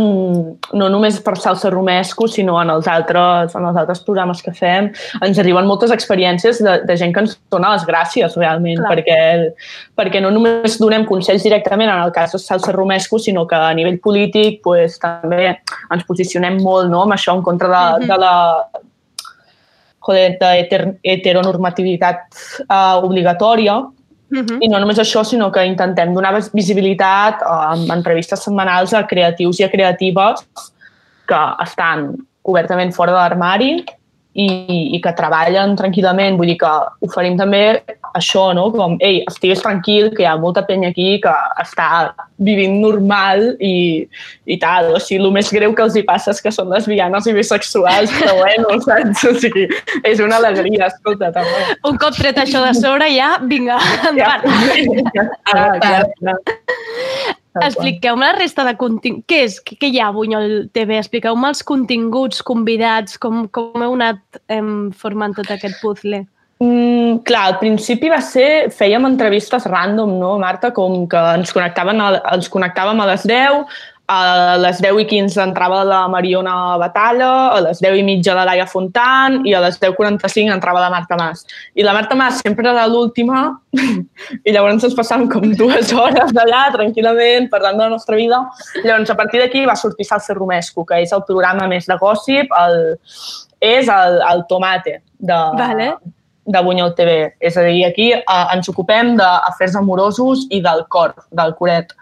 [0.77, 4.91] no només per Salsa Romesco, sinó en els altres, en els altres programes que fem.
[5.25, 9.19] Ens arriben moltes experiències de, de gent que ens dona les gràcies, realment, perquè,
[9.97, 13.73] perquè no només donem consells directament en el cas de Salsa Romesco, sinó que a
[13.73, 15.49] nivell polític pues, també
[15.93, 18.07] ens posicionem molt no, amb això en contra de, mm -hmm.
[18.07, 18.33] de la
[20.05, 22.19] joder, de heteronormativitat
[22.67, 23.89] uh, obligatòria uh
[24.29, 24.57] -huh.
[24.59, 29.59] i no només això, sinó que intentem donar visibilitat uh, amb entrevistes setmanals a creatius
[29.59, 30.45] i a creatives
[31.27, 33.85] que estan obertament fora de l'armari
[34.33, 34.47] i,
[34.97, 36.37] i que treballen tranquil·lament.
[36.39, 36.71] Vull dir que
[37.05, 37.63] oferim també
[38.17, 38.67] això, no?
[38.73, 41.87] Com, ei, estigues tranquil, que hi ha molta penya aquí que està
[42.43, 44.05] vivint normal i,
[44.45, 44.91] i tal.
[44.97, 48.13] O sigui, el més greu que els hi passa és que són lesbianes i bisexuals,
[48.19, 49.25] però bueno, saps?
[49.29, 49.67] O sigui,
[50.01, 51.77] és una alegria, escolta, també.
[51.89, 53.79] Un cop tret això de sobre, ja, vinga,
[54.09, 54.49] endavant.
[55.13, 55.29] Ja.
[55.53, 57.39] Ah, clar, clar.
[57.61, 59.25] Expliqueu-me la resta de contingut.
[59.29, 59.59] Què és?
[59.61, 60.97] Què hi ha a Bunyol TV?
[60.97, 66.23] Expliqueu-me els continguts, convidats, com, com heu anat em, formant tot aquest puzzle.
[66.63, 70.71] Mm, clar, al principi va ser, fèiem entrevistes random, no, Marta?
[70.75, 73.79] Com que ens, connectaven a, ens connectàvem a les 10,
[74.13, 78.45] a les 10 i 15 entrava la Mariona Batalla, a les 10 i mitja la
[78.49, 81.45] Laia Fontant i a les 10.45 entrava la Marta Mas.
[81.75, 83.43] I la Marta Mas sempre era l'última
[84.47, 88.43] i llavors ens passàvem com dues hores d'allà tranquil·lament parlant de la nostra vida.
[88.83, 92.53] Llavors a partir d'aquí va sortir Salsa Romesco, que és el programa més de gossip,
[92.63, 92.81] el,
[93.63, 95.93] és el, el tomate de, vale
[96.45, 97.33] de Bunyol TV.
[97.39, 101.93] És a dir, aquí eh, ens ocupem d'afers amorosos i del cor, del coret.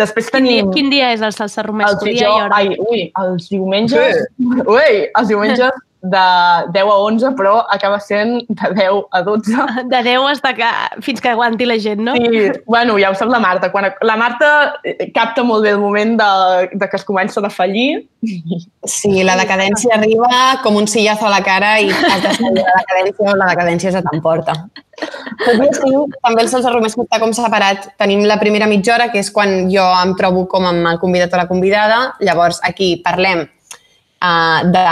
[0.00, 0.70] Després tenim...
[0.70, 2.02] Quin dia, quin dia és el salsa romesco?
[2.02, 2.60] El dia i hora?
[2.60, 4.22] Ai, ui, els diumenges...
[4.26, 4.62] Sí.
[4.66, 9.56] Ui, els diumenges de 10 a 11, però acaba sent de 10 a 12.
[9.88, 10.68] De 10 hasta que,
[11.00, 12.12] fins que aguanti la gent, no?
[12.12, 13.70] Sí, bueno, ja ho sap la Marta.
[13.72, 14.50] Quan la Marta
[15.14, 18.04] capta molt bé el moment de, de que es comença a fallir.
[18.84, 20.28] Sí, la decadència arriba
[20.62, 23.92] com un sillazo a la cara i has de salir la decadència o la decadència
[23.96, 24.58] se t'emporta.
[25.44, 27.90] també el Salsa Romés està com separat.
[28.00, 31.32] Tenim la primera mitja hora, que és quan jo em trobo com amb el convidat
[31.32, 32.00] o la convidada.
[32.20, 33.46] Llavors, aquí parlem
[34.24, 34.84] uh, de,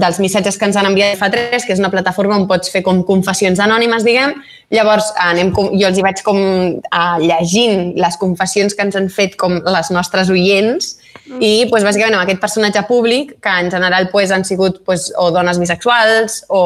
[0.00, 2.82] dels missatges que ens han enviat fa 3 que és una plataforma on pots fer
[2.86, 4.34] com confessions anònimes, diguem.
[4.72, 9.10] Llavors, anem com, jo els hi vaig com uh, llegint les confessions que ens han
[9.12, 10.94] fet com les nostres oients
[11.26, 11.40] mm.
[11.40, 15.30] i, pues, bàsicament, amb aquest personatge públic, que en general pues, han sigut pues, o
[15.34, 16.62] dones bisexuals o,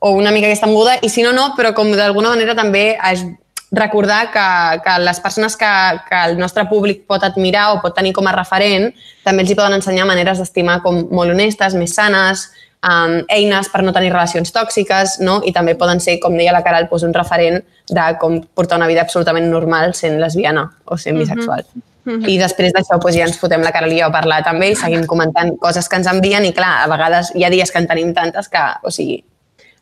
[0.00, 3.26] o una mica aquesta moguda, i si no, no, però com d'alguna manera també es,
[3.70, 5.72] recordar que, que les persones que,
[6.08, 8.88] que el nostre públic pot admirar o pot tenir com a referent
[9.24, 12.48] també els hi poden ensenyar maneres d'estimar com molt honestes, més sanes,
[12.82, 15.40] um, eines per no tenir relacions tòxiques, no?
[15.44, 18.88] i també poden ser, com deia la Caral, doncs un referent de com portar una
[18.88, 21.64] vida absolutament normal sent lesbiana o sent bisexual.
[22.04, 22.28] Mm -hmm.
[22.28, 24.74] I després d'això doncs, ja ens fotem la Caral i jo a parlar també i
[24.74, 27.86] seguim comentant coses que ens envien i clar, a vegades hi ha dies que en
[27.86, 29.24] tenim tantes que, o sigui,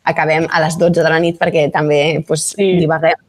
[0.03, 2.79] acabem a les 12 de la nit perquè també doncs, sí.
[2.79, 3.26] divaguem.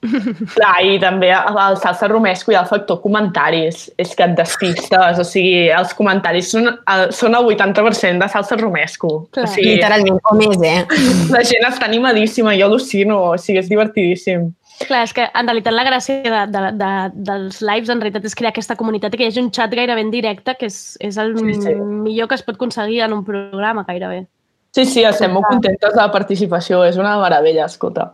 [0.00, 3.82] Clar, i també al salsa romesco hi ha el factor comentaris.
[4.00, 6.70] És que et despistes, o sigui, els comentaris són,
[7.16, 9.12] són el 80% de salsa romesco.
[9.36, 9.44] Clar.
[9.44, 11.02] O sigui, Literalment, com és, eh?
[11.34, 14.48] La gent està animadíssima, jo al·lucino, o sigui, és divertidíssim.
[14.80, 16.90] Clar, és que en realitat la gràcia de, de, de,
[17.28, 20.06] dels lives en realitat és crear aquesta comunitat i que hi hagi un xat gairebé
[20.06, 21.74] en directe, que és, és el Sí, sí.
[21.76, 24.22] millor que es pot aconseguir en un programa gairebé.
[24.70, 28.12] Sí, sí, estem molt contentes de la participació, és una meravella, escolta.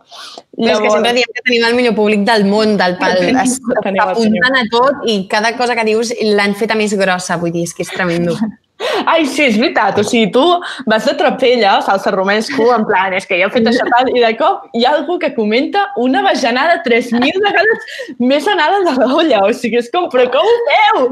[0.57, 3.19] Però és que sempre diem que tenim el millor públic del món, del pal.
[3.19, 7.37] Tenim, Es tenim, apunten a tot i cada cosa que dius l'han feta més grossa,
[7.37, 8.33] vull dir, és que és tremendo.
[9.05, 10.01] Ai, sí, és veritat.
[10.01, 10.43] O sigui, tu
[10.89, 14.21] vas de trapella, salsa romesco, en plan, és que jo he fet això tal, i
[14.21, 19.45] de cop hi ha algú que comenta una bajanada 3.000 vegades més anada de l'olla.
[19.45, 21.09] O sigui, és com, però com ho feu?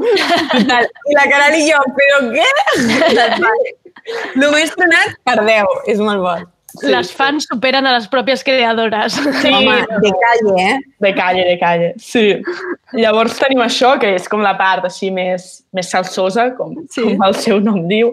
[1.10, 2.54] I la Caral i jo, però què?
[4.38, 6.36] Només tronat per 10, és molt bo.
[6.76, 6.90] Sí.
[6.92, 9.14] Les fans superen a les pròpies creadores.
[9.40, 10.74] Sí, Home, de calle, eh?
[11.00, 12.26] De calle, de calle, sí.
[12.96, 17.04] Llavors tenim això, que és com la part així més, més salsosa, com, sí.
[17.06, 18.12] com el seu nom diu.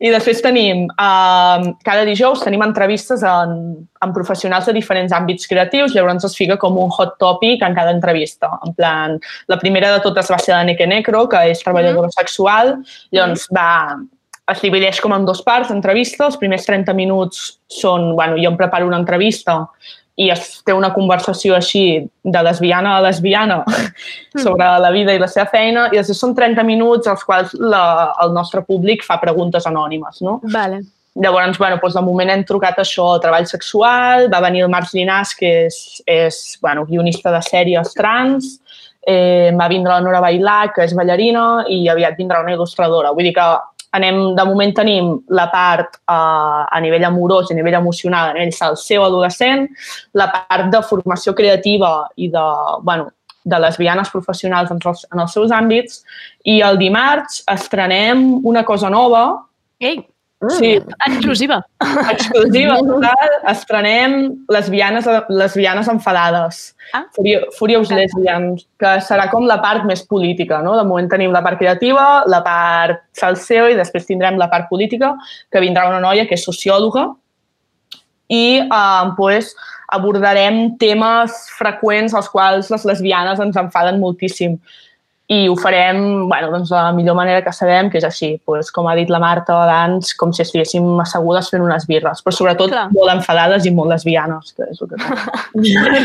[0.00, 3.50] I després tenim, uh, cada dijous tenim entrevistes en,
[4.00, 7.92] en professionals de diferents àmbits creatius, llavors es fica com un hot topic en cada
[7.92, 8.48] entrevista.
[8.64, 9.18] En plan,
[9.52, 12.78] la primera de totes va ser la Neke Necro, que és treballadora sexual,
[13.12, 13.68] llavors va,
[14.50, 16.26] es divideix com en dos parts, entrevista.
[16.26, 19.62] Els primers 30 minuts són, bueno, jo em preparo una entrevista
[20.20, 21.82] i es té una conversació així
[22.22, 23.62] de lesbiana a lesbiana
[24.44, 28.12] sobre la vida i la seva feina i després són 30 minuts als quals la,
[28.20, 30.40] el nostre públic fa preguntes anònimes, no?
[30.52, 30.82] Vale.
[31.20, 34.92] Llavors, bueno, doncs de moment hem trucat això al treball sexual, va venir el Marc
[34.94, 38.52] Llinàs, que és, és bueno, guionista de sèries trans,
[39.02, 43.10] eh, va vindre la Nora Bailà, que és ballarina, i aviat vindrà una il·lustradora.
[43.16, 43.48] Vull dir que
[43.96, 48.54] anem, de moment tenim la part eh, a nivell amorós a nivell emocional, a nivell
[48.54, 49.66] salseu adolescent,
[50.14, 52.46] la part de formació creativa i de,
[52.86, 53.10] bueno,
[53.44, 56.02] de lesbianes professionals en els, en els seus àmbits,
[56.44, 59.24] i el dimarts estrenem una cosa nova.
[59.80, 60.02] Ei,
[60.48, 60.80] Sí.
[61.06, 61.66] Exclusiva.
[62.10, 63.32] Exclusiva, total.
[63.50, 64.14] Estrenem
[64.48, 66.74] lesbianes, lesbianes enfadades.
[66.94, 67.04] Ah.
[67.14, 70.78] Furio, Furious Lesbians, que serà com la part més política, no?
[70.78, 75.12] De moment tenim la part creativa, la part salseo i després tindrem la part política,
[75.52, 77.10] que vindrà una noia que és sociòloga
[78.30, 79.52] i eh, pues,
[79.92, 84.56] abordarem temes freqüents als quals les lesbianes ens enfaden moltíssim
[85.30, 88.72] i ho farem bueno, doncs, de la millor manera que sabem, que és així, pues,
[88.74, 92.72] com ha dit la Marta abans, com si estiguéssim assegudes fent unes birres, però sobretot
[92.72, 92.88] Clar.
[92.96, 94.98] molt enfadades i molt lesbianes, que és el que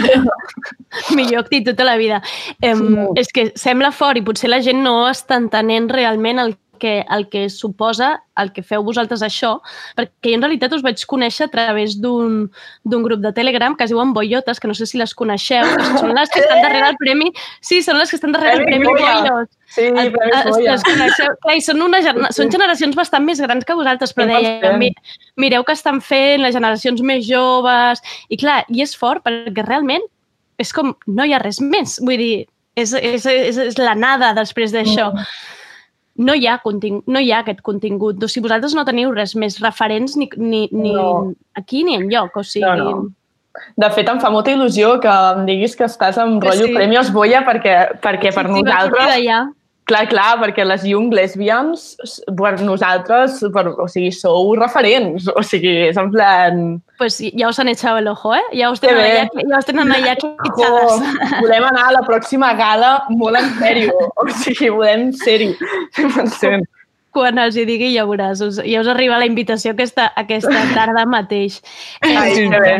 [1.17, 2.21] Millor actitud de la vida.
[2.61, 2.85] Em,
[3.17, 7.27] és que sembla fort i potser la gent no està entenent realment el que, el
[7.29, 9.53] que suposa el que feu vosaltres això,
[9.95, 12.49] perquè jo en realitat us vaig conèixer a través d'un
[12.83, 15.99] d'un grup de Telegram que es diuen Boyotes, que no sé si les coneixeu, que
[16.01, 17.31] són les que estan darrere el premi...
[17.61, 18.85] Sí, són les que estan darrere el Premi.
[18.85, 19.47] Boyos.
[19.75, 20.71] Sí, El- Goya.
[20.75, 21.37] les coneixeu?
[21.41, 22.01] Clar, i són, una,
[22.31, 24.61] són generacions bastant més grans que vosaltres, però 100%.
[24.61, 24.91] deia, mi,
[25.41, 28.03] mireu què estan fent les generacions més joves...
[28.29, 30.03] I clar, i és fort perquè realment
[30.61, 31.97] és com, no hi ha res més.
[32.03, 32.45] Vull dir,
[32.75, 35.11] és, és, és, és la nada després d'això.
[36.17, 38.23] No hi, ha no hi ha aquest contingut.
[38.23, 41.33] O sigui, vosaltres no teniu res més referents ni, ni, ni No.
[41.53, 42.37] aquí ni enlloc.
[42.37, 43.09] O sigui, No, no.
[43.79, 46.73] De fet, em fa molta il·lusió que em diguis que estàs amb Que rotllo sí.
[46.75, 49.07] Premios Goya perquè, perquè per Sí, sí, vaig nosaltres...
[49.13, 49.39] d'allà.
[49.85, 51.81] Clar, clar, perquè les Young Lesbians,
[52.39, 55.27] per nosaltres, per, o sigui, sou referents.
[55.29, 56.63] O sigui, és en plan...
[56.97, 58.41] Pues ya os han echado el ojo, ¿eh?
[58.65, 61.37] Os Que tenen allà, ja us tenen allà Oh, fitxades.
[61.41, 63.93] volem anar a la pròxima gala molt en sèrio.
[64.17, 65.51] O sigui, volem ser-hi.
[65.99, 66.65] 100%.
[67.15, 71.05] Quan els hi digui ja veuràs, us, ja us arriba la invitació aquesta, aquesta tarda
[71.05, 71.61] mateix.
[72.01, 72.73] Ai, Eh, que bé.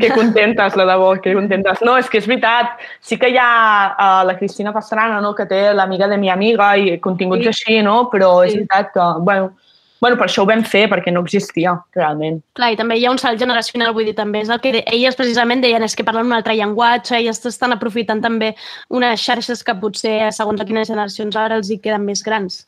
[0.00, 1.82] Que contentes, la de bo, que contentes.
[1.86, 2.78] No, és que és veritat.
[3.00, 6.76] Sí que hi ha uh, la Cristina Pastrana, no?, que té l'amiga de mi amiga
[6.78, 7.48] i continguts Sí.
[7.54, 8.08] així, no?
[8.10, 8.58] Però és Sí.
[8.58, 9.52] veritat que, bueno,
[10.00, 12.38] bueno, per això ho vam fer, perquè no existia, realment.
[12.56, 15.14] Clar, i també hi ha un salt generacional, vull dir, també és el que elles
[15.14, 18.54] precisament deien és que parlen un altre llenguatge, elles estan aprofitant també
[18.88, 22.64] unes xarxes que potser, segons a quines generacions ara, els hi queden més grans.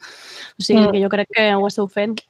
[0.58, 0.92] O sigui, Mm.
[0.92, 2.20] que jo crec que ho esteu fent.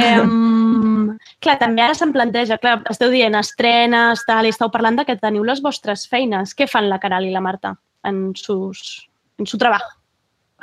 [0.00, 1.14] Um,
[1.44, 5.18] clar, també ara se'm planteja, clar, esteu dient estrenes, tal, i esteu parlant de que
[5.20, 6.54] teniu les vostres feines.
[6.56, 7.76] Què fan la Caral i la Marta
[8.06, 9.04] en, sus,
[9.38, 9.86] en su treball?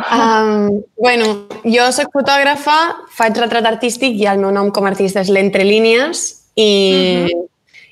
[0.02, 1.26] Um, bueno,
[1.68, 2.78] jo sóc fotògrafa,
[3.14, 6.24] faig retrat artístic i el meu nom com a artista és l'Entre Línies
[6.58, 7.30] i,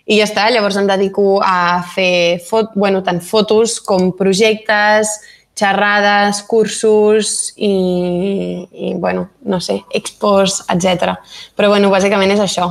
[0.09, 0.47] i ja està.
[0.49, 5.19] Llavors em dedico a fer fot, bueno, tant fotos com projectes,
[5.59, 7.73] xerrades, cursos i,
[8.71, 11.17] i bueno, no sé, expos, etc.
[11.57, 12.69] Però bueno, bàsicament és això,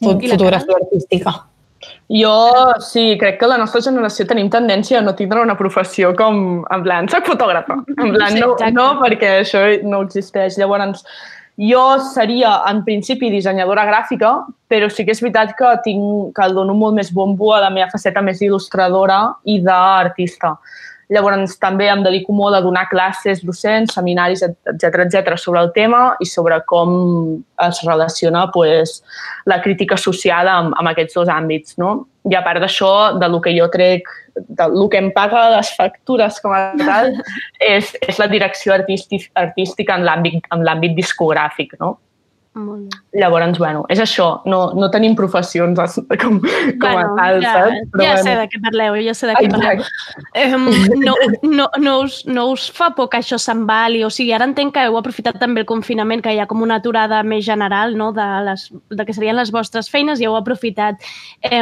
[0.00, 1.36] fot, la fotografia artística.
[2.10, 2.32] Jo
[2.80, 6.84] sí, crec que la nostra generació tenim tendència a no tindre una professió com, en
[6.84, 7.80] plan, soc fotògrafa.
[7.96, 8.74] En plan, Sí, no, exacte.
[8.74, 10.58] no, perquè això no existeix.
[10.58, 11.04] Llavors,
[11.56, 16.74] Jo seria, en principi, dissenyadora gràfica, però sí que és veritat que, tinc, que dono
[16.76, 20.52] molt més bombo a la meva faceta més il·lustradora i d'artista.
[21.12, 26.00] Llavors, també em dedico molt a donar classes docents, seminaris, etc etc sobre el tema
[26.18, 26.96] i sobre com
[27.62, 28.98] es relaciona pues,
[29.46, 31.76] la crítica social amb, amb aquests dos àmbits.
[31.78, 31.92] No?
[32.26, 32.90] I a part d'això,
[33.20, 37.12] de lo que jo trec, de lo que em paga les factures com a tal,
[37.76, 40.08] és, és la direcció artístic, artística en
[40.66, 41.78] l'àmbit discogràfic.
[41.78, 41.94] No?
[42.56, 43.20] Molt bé.
[43.20, 45.76] Llavors, bueno, és això, no, no tenim professions
[46.22, 46.40] com, com
[46.80, 47.98] bueno, a tal, ja, saps?
[48.00, 49.84] ja sé de què parleu, ja sé de què parleu.
[50.32, 50.48] Eh,
[51.02, 54.00] no, no, no, us, no us fa por que això s'embali?
[54.08, 56.80] O sigui, ara entenc que heu aprofitat també el confinament, que hi ha com una
[56.80, 58.08] aturada més general no?
[58.16, 61.04] de, les, de que serien les vostres feines i heu aprofitat.
[61.44, 61.60] Eh,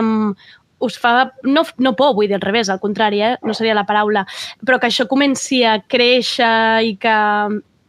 [0.85, 3.37] us fa, no, no por, vull dir al revés, al contrari, eh?
[3.43, 4.29] no seria la paraula,
[4.63, 7.21] però que això comenci a créixer i que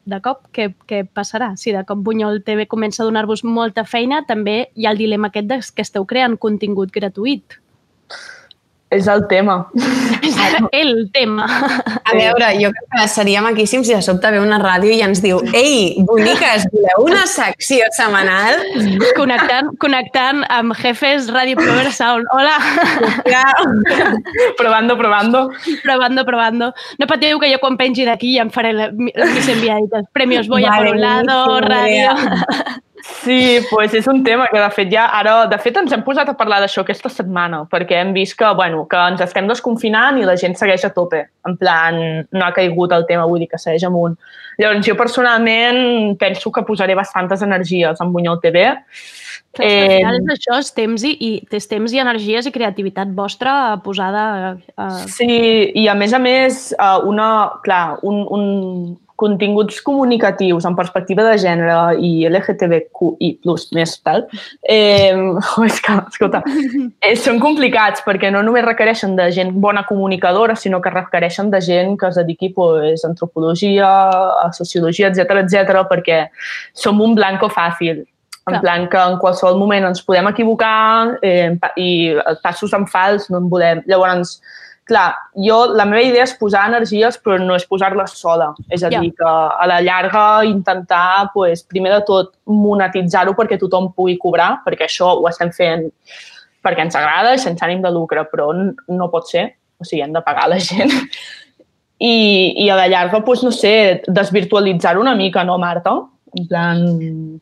[0.05, 1.53] de cop què, què passarà?
[1.57, 5.31] Si de cop Bunyol TV comença a donar-vos molta feina, també hi ha el dilema
[5.31, 7.59] aquest de que esteu creant contingut gratuït.
[8.95, 9.57] És el tema.
[10.23, 10.35] És
[10.81, 11.45] el tema.
[11.45, 15.21] A veure, jo crec que seria maquíssim si de sobte ve una ràdio i ens
[15.23, 18.61] diu Ei, boniques, voleu una secció setmanal?
[19.17, 22.29] Connectant, connectant amb Jefes Radio Prover Sound.
[22.35, 22.55] Hola!
[24.57, 25.49] probando, probando.
[25.83, 26.71] Probando, probando.
[26.99, 30.07] No patiu que jo quan pengi d'aquí ja em faré la, mis enviadites.
[30.15, 32.83] Premios Boya Vale, por un lado, ràdio...
[33.05, 36.29] Sí, pues és un tema que de fet ja ara, de fet ens hem posat
[36.31, 40.25] a parlar d'això aquesta setmana, perquè hem vist que, bueno, que ens estem desconfinant i
[40.25, 41.21] la gent segueix a tope.
[41.45, 44.17] En plan, no ha caigut el tema, vull dir que segueix amunt.
[44.57, 48.65] Llavors, jo personalment penso que posaré bastantes energies en Bunyol TV.
[49.55, 52.53] Clar, que al final és això, és temps i, i, és temps i energies i
[52.55, 53.53] creativitat vostra
[53.85, 54.55] posada...
[54.81, 54.89] A...
[55.13, 55.29] Sí,
[55.77, 57.29] i a més a més, eh, una,
[57.63, 58.45] clar, un, un,
[59.16, 63.30] continguts comunicatius en perspectiva de gènere i LGTBQI+,
[63.78, 64.26] més tal,
[64.61, 65.16] eh,
[65.68, 66.41] és que, escolta,
[66.99, 71.61] eh, són complicats perquè no només requereixen de gent bona comunicadora, sinó que requereixen de
[71.63, 73.88] gent que es dediqui pues, a antropologia,
[74.43, 76.26] a sociologia, etc etc perquè
[76.74, 78.05] som un blanco fàcil.
[78.45, 78.61] En Clar.
[78.61, 81.88] plan que en qualsevol moment ens podem equivocar eh, i
[82.43, 83.82] passos en fals no en volem.
[83.89, 84.36] Llavors,
[84.86, 88.51] clar, jo, la meva idea és posar energies, però no és posar-les sola.
[88.69, 88.99] És a Ja.
[89.01, 94.61] dir, que a la llarga intentar, pues, primer de tot, monetitzar-ho perquè tothom pugui cobrar,
[94.65, 95.91] perquè això ho estem fent
[96.65, 98.51] perquè ens agrada i sense ànim de lucre, però
[98.88, 99.55] no pot ser.
[99.79, 100.89] O sigui, hem de pagar la gent.
[101.99, 105.91] I, i a la llarga, pues, no sé, desvirtualitzar una mica, no, Marta?
[106.33, 107.41] En plan...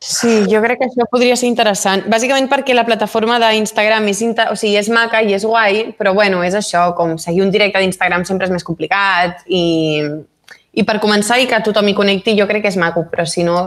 [0.00, 2.06] Sí, jo crec que això podria ser interessant.
[2.08, 4.46] Bàsicament perquè la plataforma d'Instagram és, inter...
[4.48, 7.82] o sigui, és maca i és guai, però bueno, és això, com seguir un directe
[7.82, 10.00] d'Instagram sempre és més complicat i,
[10.72, 13.44] i per començar i que tothom hi connecti jo crec que és maco, però si
[13.44, 13.66] no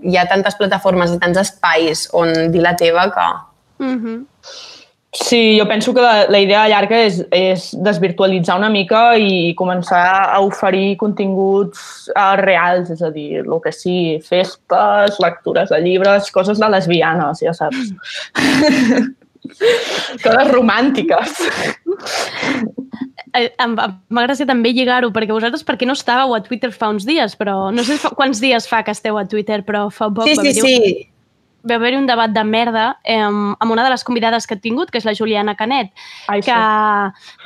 [0.00, 3.28] hi ha tantes plataformes i tants espais on dir la teva que...
[3.84, 4.24] Mm -hmm.
[5.14, 10.02] Sí, jo penso que la, la idea llarga és, és desvirtualitzar una mica i començar
[10.34, 16.32] a oferir continguts uh, reals, és a dir, el que sí, festes, lectures de llibres,
[16.34, 17.94] coses de lesbianes, ja saps.
[20.24, 21.38] coses romàntiques.
[23.34, 26.90] Eh, em- em- M'agradaria també lligar-ho, perquè vosaltres per què no estàveu a Twitter fa
[26.90, 30.10] uns dies, però no sé fa, quants dies fa que esteu a Twitter, però fa
[30.10, 31.08] poc Sí, sí, sí.
[31.68, 34.90] Va haver un debat de merda eh, amb una de les convidades que he tingut,
[34.90, 35.92] que és la Juliana Canet,
[36.28, 36.58] Ai, que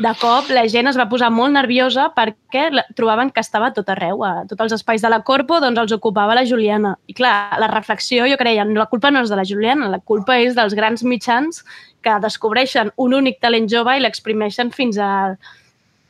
[0.02, 3.88] de cop la gent es va posar molt nerviosa perquè la- trobaven que estava tot
[3.94, 6.96] arreu, a tots els espais de la Corpo, doncs els ocupava la Juliana.
[7.06, 10.38] I clar, la reflexió, jo creia, la culpa no és de la Juliana, la culpa
[10.38, 11.64] és dels grans mitjans
[12.02, 15.36] que descobreixen un únic talent jove i l'exprimeixen fins a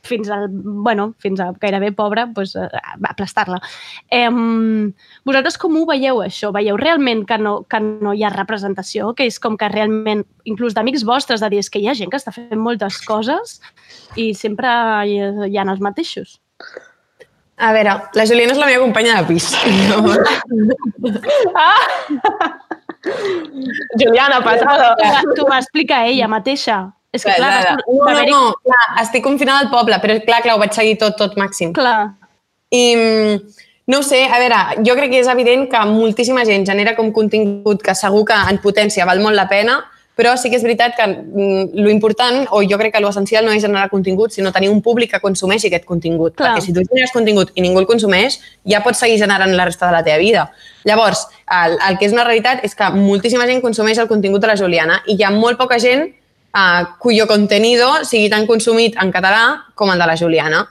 [0.09, 2.57] fins al, bueno, fins a gairebé pobra, doncs,
[3.11, 3.61] aplastar-la.
[4.11, 4.31] Eh,
[5.29, 6.53] vosaltres com ho veieu, això?
[6.55, 9.13] Veieu realment que no, que no hi ha representació?
[9.15, 12.11] Que és com que realment, inclús d'amics vostres, de dir és que hi ha gent
[12.13, 13.59] que està fent moltes coses
[14.17, 14.69] i sempre
[15.07, 16.39] hi, hi ha els mateixos.
[17.59, 19.51] A veure, la Juliana és la meva companya de pis.
[23.99, 24.95] Juliana, patada.
[25.35, 26.79] T'ho va explicar ella mateixa.
[27.13, 30.57] És que, clar, Clar, no, no, no, clar, estic confinada al poble, però clar, clar,
[30.59, 31.73] ho vaig seguir tot, tot màxim.
[31.77, 32.13] Clar.
[32.69, 36.93] I mm, no sé, a veure, jo crec que és evident que moltíssima gent genera
[36.99, 39.79] com contingut que segur que en potència val molt la pena,
[40.19, 43.47] però sí que és veritat que mm, lo important, o jo crec que lo essencial
[43.47, 46.35] no és generar contingut, sinó tenir un públic que consumeixi aquest contingut.
[46.37, 46.59] Clar.
[46.59, 48.37] Perquè si tu generes contingut i ningú el consumeix,
[48.69, 50.49] ja pots seguir generant la resta de la teva vida.
[50.85, 51.25] Llavors,
[51.63, 54.61] el, el que és una realitat és que moltíssima gent consumeix el contingut de la
[54.61, 56.11] Juliana i hi ha molt poca gent
[56.55, 60.65] uh, cuyo contenido sigui tan consumit en català com el de la Juliana.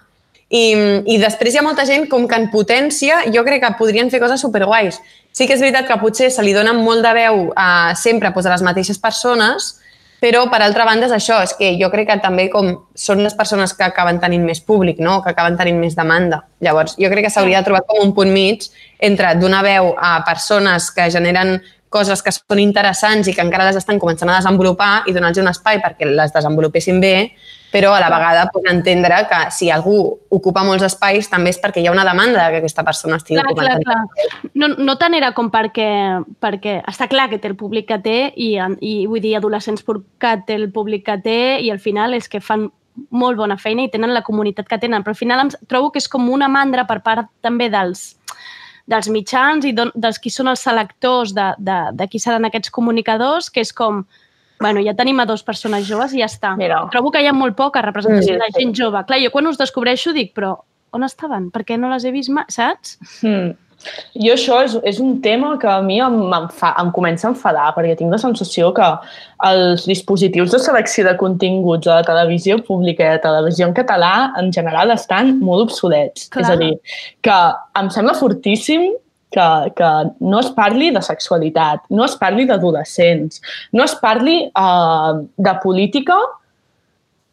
[0.48, 0.64] I,
[1.06, 4.22] I després hi ha molta gent com que en potència jo crec que podrien fer
[4.24, 5.02] coses superguais.
[5.36, 8.48] Sí que és veritat que potser se li dona molt de veu a, sempre doncs,
[8.48, 9.76] a les mateixes persones,
[10.20, 13.36] però, per altra banda, és això, és que jo crec que també com són les
[13.38, 15.20] persones que acaben tenint més públic, no?
[15.22, 16.42] que acaben tenint més demanda.
[16.66, 18.66] Llavors, jo crec que s'hauria de trobar com un punt mig
[18.98, 21.60] entre donar veu a persones que generen
[21.98, 25.52] coses que són interessants i que encara les estan començant a desenvolupar i donar-los un
[25.52, 27.16] espai perquè les desenvolupessin bé,
[27.72, 29.98] però a la vegada puc entendre que si algú
[30.34, 33.42] ocupa molts espais també és perquè hi ha una demanda de que aquesta persona estigui
[33.42, 33.84] clar, ocupant.
[33.84, 34.52] Clar, clar.
[34.56, 35.90] No, no tant era com perquè,
[36.44, 40.34] perquè està clar que té el públic que té i, i vull dir, adolescents que
[40.48, 42.70] té el públic que té i al final és que fan
[43.14, 46.02] molt bona feina i tenen la comunitat que tenen, però al final em trobo que
[46.02, 48.16] és com una mandra per part també dels,
[48.88, 52.72] dels mitjans i don, dels qui són els selectors de, de, de qui seran aquests
[52.72, 54.06] comunicadors, que és com,
[54.64, 56.56] bueno, ja tenim a dues persones joves i ja està.
[56.58, 56.80] Mira.
[56.94, 58.40] Trobo que hi ha molt poca representació Mm.
[58.46, 59.04] de gent jove.
[59.06, 60.56] Clar, jo quan us descobreixo dic, però
[60.96, 61.52] on estaven?
[61.52, 62.98] Per què no les he vist mai, saps?
[63.22, 63.52] Hmm.
[64.18, 67.32] Jo això és, és un tema que a mi em, em, fa, em comença a
[67.32, 68.88] enfadar, perquè tinc la sensació que
[69.48, 74.14] els dispositius de selecció de continguts de la televisió pública i de televisió en català
[74.42, 76.28] en general estan molt obsolets.
[76.34, 76.44] Clar.
[76.44, 76.74] És a dir,
[77.22, 77.38] que
[77.80, 78.90] em sembla fortíssim
[79.32, 83.42] que, que no es parli de sexualitat, no es parli d'adolescents,
[83.74, 86.18] no es parli uh, de política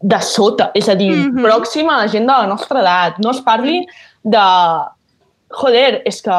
[0.05, 1.31] de sota, és a dir, mm.
[1.31, 1.47] -hmm.
[1.47, 3.19] pròxima a la gent de la nostra edat.
[3.19, 3.87] No es parli
[4.23, 4.45] de...
[5.61, 6.39] Joder, és que...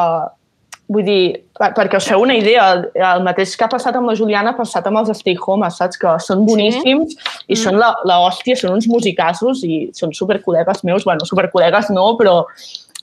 [0.86, 1.22] Vull dir,
[1.58, 2.64] per- perquè us feu una idea,
[2.94, 5.98] el mateix que ha passat amb la Juliana ha passat amb els Stay Home, saps?
[5.98, 7.18] Que són boníssims sí?
[7.48, 7.58] i Mm.
[7.64, 11.02] són la, la hòstia, són uns musicassos i són supercol·legues meus.
[11.08, 12.36] Bueno, supercol·legues no, però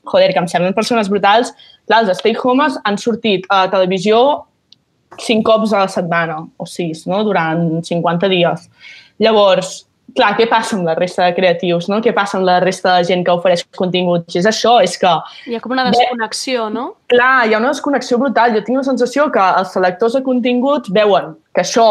[0.06, 1.52] joder, que em semblen persones brutals.
[1.86, 4.46] Clar, els Stay Homes han sortit a la televisió
[5.20, 7.20] cinc cops a la setmana, o sis, no?
[7.28, 8.70] durant 50 dies.
[9.20, 9.86] Llavors,
[10.18, 11.90] clar, què passa amb la resta de creatius?
[11.92, 12.00] No?
[12.04, 14.38] Què passa amb la resta de gent que ofereix continguts?
[14.40, 15.12] És això, és que,
[15.50, 16.86] Hi ha com una desconnexió, no?
[17.12, 18.56] clar, hi ha una desconnexió brutal.
[18.56, 21.88] Jo tinc la sensació que els selectors de continguts veuen que això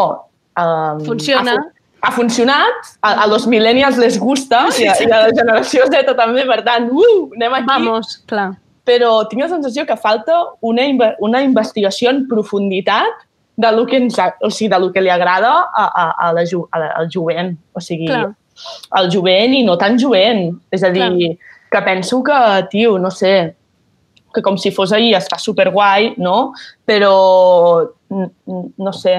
[0.59, 1.57] eh, Funciona.
[1.59, 5.87] Ha, ha funcionat, a, a los millennials les gusta i a, i a la generació
[5.91, 7.69] Z també, per tant, uh, anem aquí.
[7.71, 8.51] Vamos, clar.
[8.83, 10.83] Però tinc la sensació que falta una,
[11.23, 13.21] una investigació en profunditat
[13.55, 16.41] de lo que, ens, o sigui, de lo que li agrada a, a, a la,
[16.43, 17.55] ju- a la, al jovent.
[17.73, 18.31] O sigui, Clar.
[18.91, 20.47] al jovent i no tan jovent.
[20.71, 21.35] És a dir,
[21.71, 22.39] que penso que,
[22.71, 23.55] tio, no sé,
[24.33, 26.53] que com si fos ahir està superguai, no?
[26.89, 27.13] Però,
[28.09, 29.15] no sé,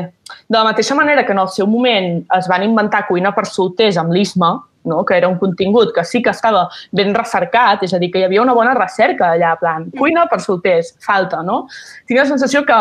[0.48, 3.96] de la mateixa manera que en el seu moment es van inventar cuina per solters
[3.98, 4.52] amb l'ISMA,
[4.84, 5.04] no?
[5.04, 8.26] que era un contingut que sí que estava ben recercat, és a dir, que hi
[8.26, 11.64] havia una bona recerca allà, plan, cuina per solters, falta, no?
[12.06, 12.76] Tinc la sensació que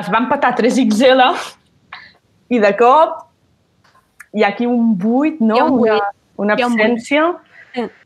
[0.00, 1.26] es van patar 3XL
[2.52, 3.18] i de cop
[4.32, 5.58] hi ha aquí un buit, no?
[5.66, 5.92] Un buit.
[5.92, 6.86] Una, una ha un buit.
[6.86, 7.32] absència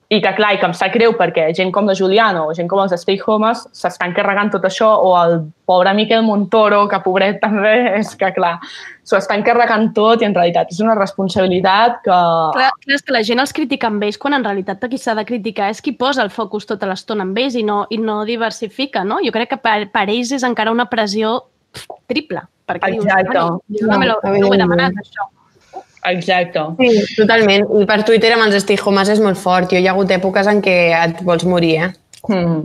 [0.06, 2.68] i que, clar, i que em sap greu perquè gent com la Juliana o gent
[2.70, 7.40] com els Stay Homes s'estan carregant tot això, o el pobre Miquel Montoro, que pobret
[7.42, 8.52] també, és que, clar,
[9.02, 12.20] s'ho estan carregant tot i en realitat és una responsabilitat que...
[12.54, 15.16] Clar, clar, és que la gent els critica amb ells quan en realitat qui s'ha
[15.18, 18.20] de criticar és qui posa el focus tota l'estona amb ells i no, i no
[18.28, 19.18] diversifica, no?
[19.26, 21.40] Jo crec que per, per ells és encara una pressió
[22.06, 22.42] triple.
[22.66, 23.32] Perquè Exacte.
[23.32, 25.28] dius, "Bueno, jo no, me lo, no ho he demanat, això.
[26.06, 26.60] Exacte.
[26.78, 27.66] Sí, totalment.
[27.80, 29.70] I per Twitter amb els stay homes és molt fort.
[29.70, 31.92] Jo hi ha hagut èpoques en què et vols morir, eh?
[32.28, 32.64] Mm.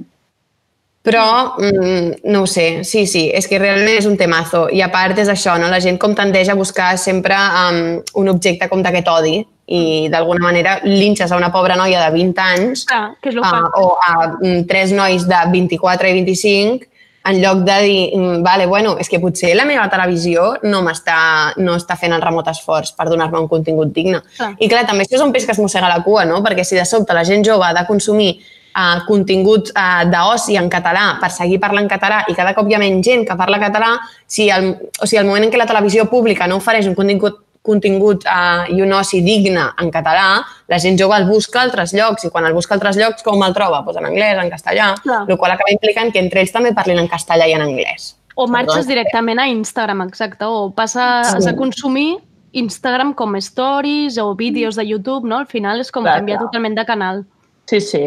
[1.02, 4.68] Però, mm, no ho sé, sí, sí, és que realment és un temazo.
[4.70, 5.68] I a part és això, no?
[5.68, 10.44] la gent com tendeix a buscar sempre um, un objecte com d'aquest odi i d'alguna
[10.44, 13.96] manera linxes a una pobra noia de 20 anys Clar, que és lo uh, o
[13.98, 16.91] a mm, tres nois de 24 i 25
[17.24, 21.54] en lloc de dir, mm, vale, bueno, és que potser la meva televisió no m'està
[21.58, 24.22] no està fent el remot esforç per donar-me un contingut digne.
[24.38, 24.56] Clar.
[24.58, 26.42] I clar, també això és un peix que es mossega la cua, no?
[26.42, 28.40] Perquè si de sobte la gent jove ha de consumir
[28.76, 32.82] uh, continguts uh, d'oci en català per seguir parlant català i cada cop hi ha
[32.82, 36.08] menys gent que parla català, si el, o sigui, el moment en què la televisió
[36.10, 40.98] pública no ofereix un contingut contingut uh, i un oci digne en català, la gent
[41.00, 43.54] jove el busca a altres llocs i quan el busca a altres llocs com el
[43.54, 43.84] troba?
[43.86, 45.26] Pues en anglès, en castellà, Clar.
[45.28, 48.16] el qual acaba implicant que entre ells també parlin en castellà i en anglès.
[48.36, 51.50] O marxes directament a Instagram, exacte, o passes Sí.
[51.50, 52.18] a consumir
[52.54, 55.38] Instagram com stories o vídeos de YouTube, no?
[55.38, 56.50] Al final és com Clar, canviar clar.
[56.50, 57.26] totalment de canal.
[57.68, 58.02] Sí, sí,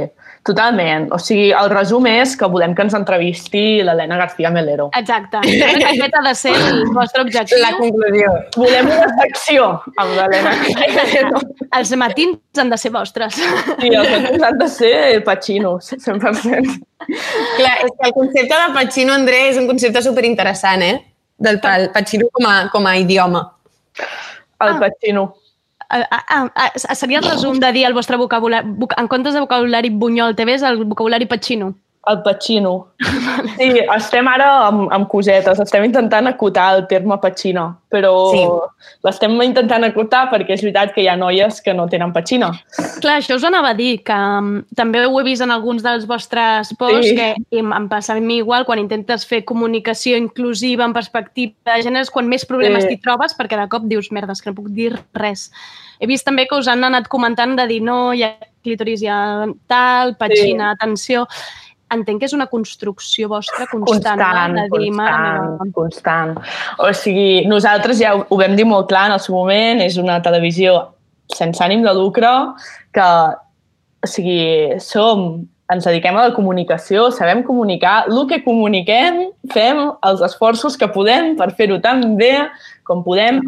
[0.44, 1.08] totalment.
[1.14, 4.90] O sigui, el resum és que volem que ens entrevisti l'Helena García Melero.
[4.98, 5.40] Exacte.
[5.90, 7.60] Aquest ha de ser el vostre objectiu.
[7.62, 8.32] La conclusió.
[8.56, 11.44] Volem una secció amb l'Helena Melero.
[11.74, 13.38] Els matins han de ser vostres.
[13.38, 14.94] Sí, els altres han de ser
[15.26, 16.76] patxinos, 100%.
[17.04, 20.94] Clar, és que el concepte de Pacino, André, és un concepte superinteressant, eh?
[21.44, 23.42] Del pal, Pacino com a, com a idioma.
[24.64, 25.26] El patxino.
[25.94, 28.66] Ah, ah, seria el resum de dir el vostre vocabulari...
[28.80, 31.74] voc- En comptes de vocabulari bunyol TV és el vocabulari patxino.
[32.06, 32.88] El patxino.
[33.56, 38.42] Sí, estem ara amb, amb cosetes, estem intentant acotar el terme patxina, però Sí.
[39.06, 42.50] l'estem intentant acotar perquè és veritat que hi ha noies que no tenen patxina.
[43.00, 46.06] Clar, això us anava a dir, que um, també ho he vist en alguns dels
[46.06, 47.16] vostres posts, Sí.
[47.16, 51.82] que em, em passa a mi igual quan intentes fer comunicació inclusiva en perspectiva de
[51.82, 52.88] gènere, és quan més problemes Sí.
[52.88, 55.50] t'hi trobes, perquè de cop dius, merdes, que no puc dir res.
[56.00, 59.08] He vist també que us han anat comentant de dir, no, hi ha clítoris, hi
[59.08, 61.26] ha tal, patxina, atenció...
[61.94, 64.66] Entenc que és una construcció vostra constant, Constant, no?
[64.72, 66.34] dir, constant, constant.
[66.82, 69.98] O sigui, nosaltres ja ho, ho vam dir molt clar en el seu moment, és
[70.00, 70.76] una televisió
[71.32, 72.30] sense ànim de lucre,
[72.94, 73.08] que,
[74.04, 74.38] o sigui,
[74.84, 79.22] som, ens dediquem a la comunicació, sabem comunicar, el que comuniquem,
[79.54, 82.34] fem els esforços que podem per fer-ho tan bé
[82.84, 83.40] com podem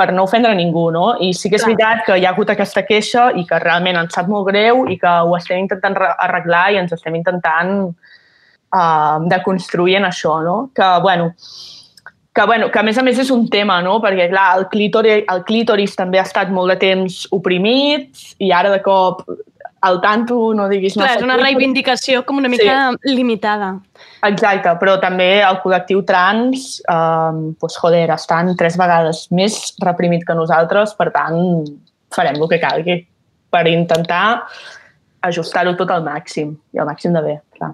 [0.00, 1.10] per no ofendre ningú, no?
[1.20, 1.74] I sí que és Clar.
[1.74, 4.96] veritat que hi ha hagut aquesta queixa i que realment ens sap molt greu i
[5.00, 10.38] que ho estem intentant re- arreglar i ens estem intentant uh, de construir en això,
[10.46, 10.56] no?
[10.74, 11.34] Que, bueno,
[12.32, 13.98] que, bueno, que a més a més és un tema, no?
[14.00, 18.72] Perquè, clar, el clítoris, el clítoris també ha estat molt de temps oprimit i ara
[18.72, 19.26] de cop
[19.80, 23.72] al tanto no diguis Clar, massa és una reivindicació com una mica limitada.
[24.28, 30.36] Exacte, però també el col·lectiu trans, eh, pues, joder, estan tres vegades més reprimit que
[30.36, 31.64] nosaltres, per tant,
[32.12, 32.98] farem el que calgui
[33.50, 34.42] per intentar
[35.22, 37.72] ajustar-ho tot al màxim, i al màxim de bé, clar.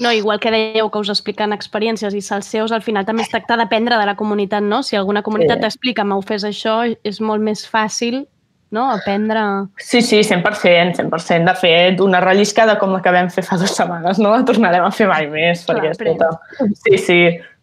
[0.00, 3.56] No, igual que dèieu que us expliquen experiències i salseus, al final també es tracta
[3.56, 4.82] d'aprendre de la comunitat, no?
[4.82, 5.62] Si alguna comunitat Sí.
[5.62, 8.26] t'explica, m'ho fes això, és molt més fàcil,
[8.74, 9.40] no?, aprendre...
[9.78, 11.48] Sí, sí, 100%, 100%.
[11.48, 14.84] De fet, una relliscada com la que vam fer fa dues setmanes no la tornarem
[14.84, 17.20] a fer mai més, perquè, Clar, escolta, sí, sí.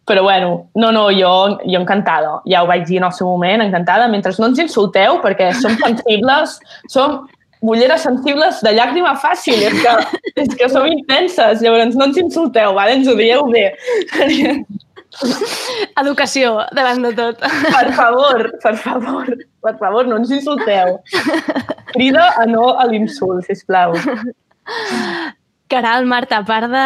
[0.09, 2.39] Però bueno, no, no, jo, jo encantada.
[2.49, 4.07] Ja ho vaig dir en el seu moment, encantada.
[4.11, 6.57] Mentre no ens insulteu, perquè som sensibles,
[6.89, 7.21] som
[7.61, 9.93] bulleres sensibles de llàgrima fàcil, és que,
[10.41, 12.97] és que som intenses, llavors no ens insulteu, vale?
[12.97, 13.67] ens ho dieu bé.
[16.01, 17.41] Educació, davant de tot.
[17.41, 19.33] Per favor, per favor,
[19.65, 20.97] per favor, no ens insulteu.
[21.91, 23.95] Crida a no a l'insult, sisplau.
[25.71, 26.85] Caral, Marta, a part de...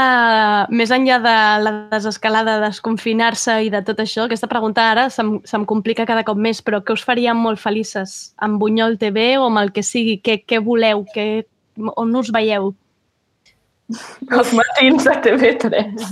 [0.78, 5.40] Més enllà de la desescalada, de desconfinar-se i de tot això, aquesta pregunta ara se'm,
[5.50, 8.36] se'm complica cada cop més, però què us faria molt felices?
[8.46, 10.20] Amb Bunyol TV o amb el que sigui?
[10.22, 11.02] Què, què voleu?
[11.16, 11.48] Què,
[11.98, 12.76] on us veieu?
[13.86, 16.06] Els matins de TV3.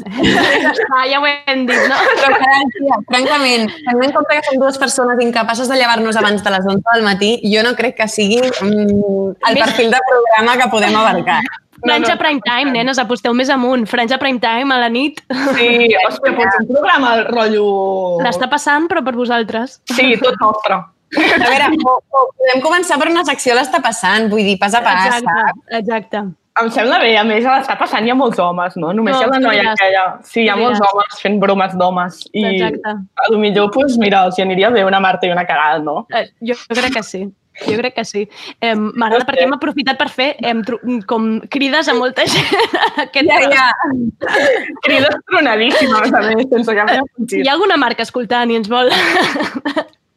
[0.94, 1.98] Ah, ja ho hem dit, no?
[2.20, 6.46] Però, carai, tia, francament, tenint en compte que som dues persones incapaces de llevar-nos abans
[6.46, 10.58] de les 11 del matí, jo no crec que sigui mm, el perfil de programa
[10.62, 11.42] que podem abarcar.
[11.84, 13.88] Franja prime time, nenes, aposteu més amunt.
[13.90, 15.20] Franja prime time a la nit.
[15.58, 17.66] Sí, hòstia, doncs un programa al rotllo...
[18.24, 19.82] L'està passant, però per vosaltres.
[19.92, 20.80] Sí, tot nostre.
[21.14, 21.74] A veure,
[22.14, 25.20] podem començar per una secció l'està passant, vull dir, pas a pas.
[25.20, 26.24] Exacte, exacte.
[26.62, 28.92] Em sembla bé, a més, l'està passant hi ha molts homes, no?
[28.94, 30.04] Només No, hi ha la noia aquella.
[30.28, 32.20] Sí, hi ha molts homes fent bromes d'homes.
[32.34, 32.92] I Exacte.
[33.24, 36.04] a lo millor, doncs, mira, els hi aniria bé una Marta i una Caral, no?
[36.14, 37.24] Eh, jo crec que sí.
[37.66, 38.24] Jo crec que sí.
[38.62, 40.62] Eh, M'agrada perquè hem aprofitat per fer em,
[41.10, 42.70] com crides a molta gent.
[43.08, 43.68] Aquest Ja, ja.
[44.86, 47.30] Crides tronadíssimes, a més, sense cap sentit.
[47.34, 48.94] Si hi ha alguna marca escoltant i ens vol...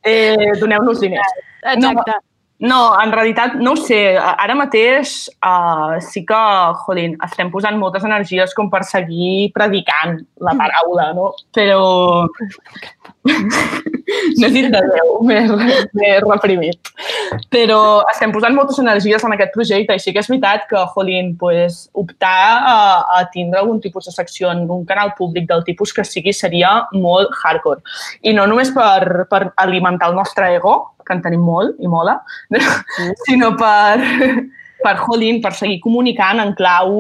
[0.07, 1.33] Eh, Doneu-nos diners.
[1.65, 2.13] Exacte.
[2.13, 2.21] No,
[2.59, 6.39] no, en realitat, no ho sé, ara mateix uh, sí que,
[6.87, 11.35] jolín, estem posant moltes energies com per seguir predicant la paraula, no?
[11.53, 12.25] Però
[14.41, 15.53] no dit de Déu, més
[16.25, 16.93] reprimit.
[17.53, 17.81] Però
[18.15, 21.91] estem posant moltes energies en aquest projecte i sí que és veritat que, jolín, pues,
[21.93, 22.77] optar a,
[23.19, 26.87] a tindre algun tipus de secció en un canal públic del tipus que sigui seria
[26.97, 27.85] molt hardcore.
[28.25, 32.19] I no només per, per alimentar el nostre ego, que en tenim molt i mola,
[33.27, 34.03] sinó per,
[34.83, 36.93] per, jolín, per seguir comunicant en clau,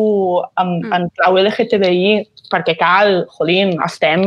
[0.62, 2.18] en, en clau LGTBI,
[2.52, 4.26] perquè cal, jolín, estem,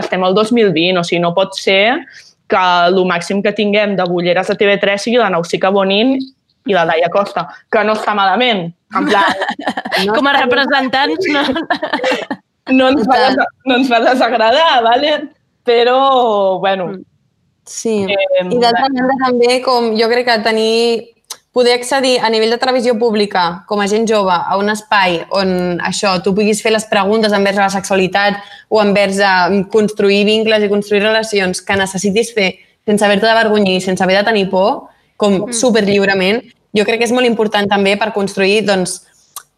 [0.00, 2.00] estem al 2020, o sigui, no pot ser
[2.50, 6.16] que el màxim que tinguem de bulleres de TV3 sigui la Nausica Bonin
[6.66, 8.68] i la Laia Costa, que no està malament.
[8.94, 9.46] En plan,
[10.06, 11.42] no Com a representants, no?
[12.74, 15.16] no ens, va, des- no ens va desagradar, ¿vale?
[15.66, 16.94] però, bueno...
[17.66, 21.12] Sí, Eh, i d'altra banda també com jo crec que tenir
[21.56, 25.80] poder accedir a nivell de televisió pública com a gent jove a un espai on
[25.80, 30.68] això, tu puguis fer les preguntes envers la sexualitat o envers a construir vincles i
[30.68, 32.50] construir relacions que necessitis fer
[32.86, 36.42] sense haver-te d'avergonyir, sense haver de tenir por, com superlliurement,
[36.76, 39.00] jo crec que és molt important també per construir doncs,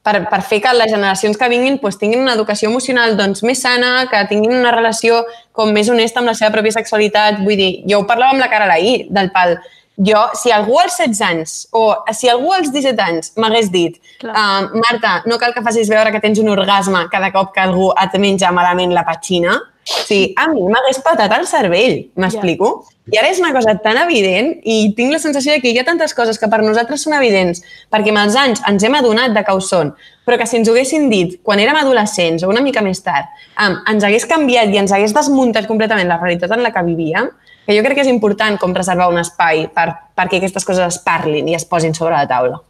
[0.09, 3.60] per, per fer que les generacions que vinguin doncs, tinguin una educació emocional doncs, més
[3.64, 7.43] sana, que tinguin una relació com més honesta amb la seva pròpia sexualitat.
[7.44, 9.59] Vull dir, jo ho parlava amb la cara ahir, del pal.
[9.98, 11.80] jo, si algú als 16 anys o
[12.14, 16.20] si algú als 17 anys m'hagués dit uh, Marta, no cal que facis veure que
[16.22, 19.56] tens un orgasme cada cop que algú et menja malament la petxina,
[19.89, 22.69] Sí, a mi m'hagués patat el cervell, m'explico?
[23.09, 23.15] Yeah.
[23.15, 25.85] I ara és una cosa tan evident i tinc la sensació de que hi ha
[25.86, 29.44] tantes coses que per nosaltres són evidents perquè amb els anys ens hem adonat de
[29.47, 29.94] que ho són,
[30.28, 33.32] però que si ens ho haguessin dit quan érem adolescents o una mica més tard,
[33.65, 37.32] um, ens hagués canviat i ens hagués desmuntat completament la realitat en la que vivíem,
[37.65, 41.01] que jo crec que és important com preservar un espai per, perquè aquestes coses es
[41.05, 42.60] parlin i es posin sobre la taula.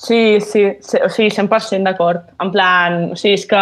[0.00, 2.22] Sí, sí, sí, o sigui, 100% d'acord.
[2.40, 3.60] En plan, o sigui, és que,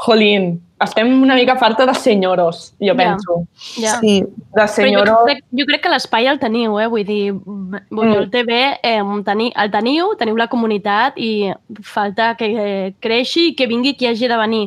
[0.00, 3.44] jolín, estem una mica farta de senyoros, jo penso.
[3.76, 3.98] Ja.
[4.00, 4.24] Sí,
[4.56, 5.18] de senyoros...
[5.18, 6.86] jo crec, jo crec que l'espai el teniu, eh?
[6.88, 8.30] Vull dir, Bunyol mm.
[8.32, 11.52] TV eh, teni, el teniu, teniu la comunitat i
[11.84, 14.66] falta que creixi i que vingui qui hagi de venir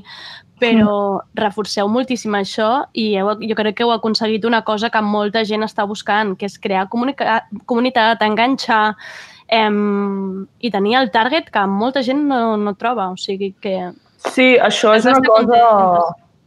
[0.62, 1.34] però mm.
[1.42, 5.66] reforceu moltíssim això i heu, jo crec que heu aconseguit una cosa que molta gent
[5.66, 8.94] està buscant, que és crear comunitat, enganxar
[9.50, 9.68] eh,
[10.62, 13.10] i tenir el target que molta gent no, no troba.
[13.10, 13.90] O sigui que
[14.32, 15.64] Sí, això és una cosa...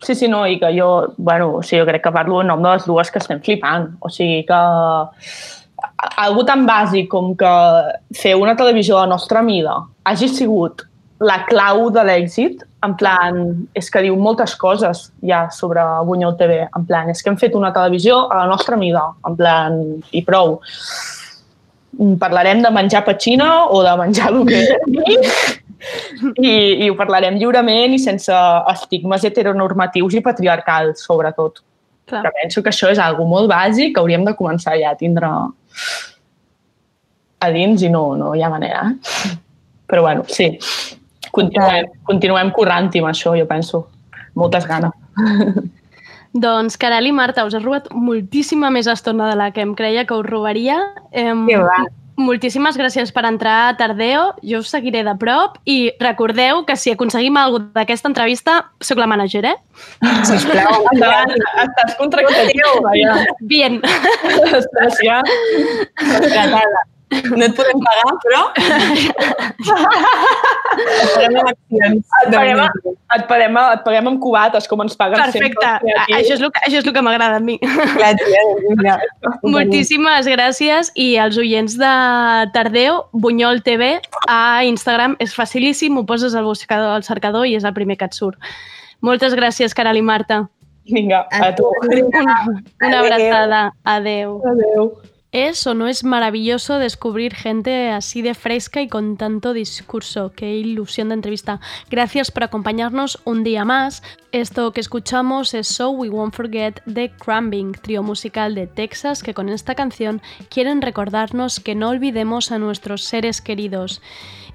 [0.05, 2.61] Sí, sí, no, i que jo, bueno, o sigui, jo crec que parlo en nom
[2.63, 3.89] de les dues que estem flipant.
[4.05, 4.59] O sigui que
[6.21, 7.53] algú tan bàsic com que
[8.17, 10.85] fer una televisió a la nostra mida hagi sigut
[11.25, 13.39] la clau de l'èxit, en plan,
[13.75, 17.57] és que diu moltes coses ja sobre Bunyol TV, en plan, és que hem fet
[17.57, 19.79] una televisió a la nostra mida, en plan,
[20.13, 20.59] i prou.
[22.21, 24.61] Parlarem de menjar petxina o de menjar el que
[26.41, 26.53] i,
[26.85, 28.35] i ho parlarem lliurement i sense
[28.73, 31.63] estigmes heteronormatius i patriarcals, sobretot.
[32.07, 32.23] Clar.
[32.23, 35.31] Però penso que això és algo molt bàsic que hauríem de començar ja a tindre
[37.39, 38.85] a dins i no, no hi ha manera.
[39.87, 40.53] Però bueno, sí,
[41.31, 43.87] continuem, continuem currant-hi amb això, jo penso.
[44.37, 45.73] Moltes ganes.
[46.37, 50.05] Doncs, Caral i Marta, us he robat moltíssima més estona de la que em creia
[50.05, 50.81] que us robaria.
[51.13, 51.85] Eh, que va.
[52.17, 54.31] Moltíssimes gràcies per entrar a Tardeo.
[54.41, 59.09] Jo us seguiré de prop i recordeu que si aconseguim alguna d'aquesta entrevista, sóc la
[59.11, 59.55] manager, eh?
[60.25, 61.37] Sisplau, endavant.
[61.67, 62.73] Estàs contractatiu.
[63.53, 63.81] Bien.
[63.85, 65.23] Estàs ja
[66.01, 66.87] contratada.
[67.39, 68.43] No et podem pagar, però...
[70.77, 72.03] et paguem amb accions.
[72.23, 75.49] Et paguem, et, paguem, et paguem amb cubates, com ens paguen Perfecte.
[75.49, 75.71] sempre.
[75.85, 76.17] Perfecte.
[76.19, 77.57] Això, és el, això és el que m'agrada a mi.
[77.63, 78.97] Clar, tia, mira.
[79.45, 81.95] Moltíssimes gràcies i als oients de
[82.57, 83.97] Tardeu, Bunyol TV,
[84.29, 88.09] a Instagram és facilíssim, ho poses al buscador, al cercador i és el primer que
[88.11, 88.39] et surt.
[89.05, 90.47] Moltes gràcies, Caral i Marta.
[90.87, 91.67] Vinga, a, a tu.
[91.91, 92.37] Una,
[92.81, 93.73] una abraçada.
[93.83, 94.41] Adeu.
[94.47, 94.91] Adeu.
[95.33, 100.33] ¿Es o no es maravilloso descubrir gente así de fresca y con tanto discurso?
[100.35, 101.61] Qué ilusión de entrevista.
[101.91, 104.05] Gracias por acompañarnos un día más.
[104.31, 109.35] Esto que escuchamos es So We Won't Forget de Crumbing, trío musical de Texas que
[109.35, 114.01] con esta canción quieren recordarnos que no olvidemos a nuestros seres queridos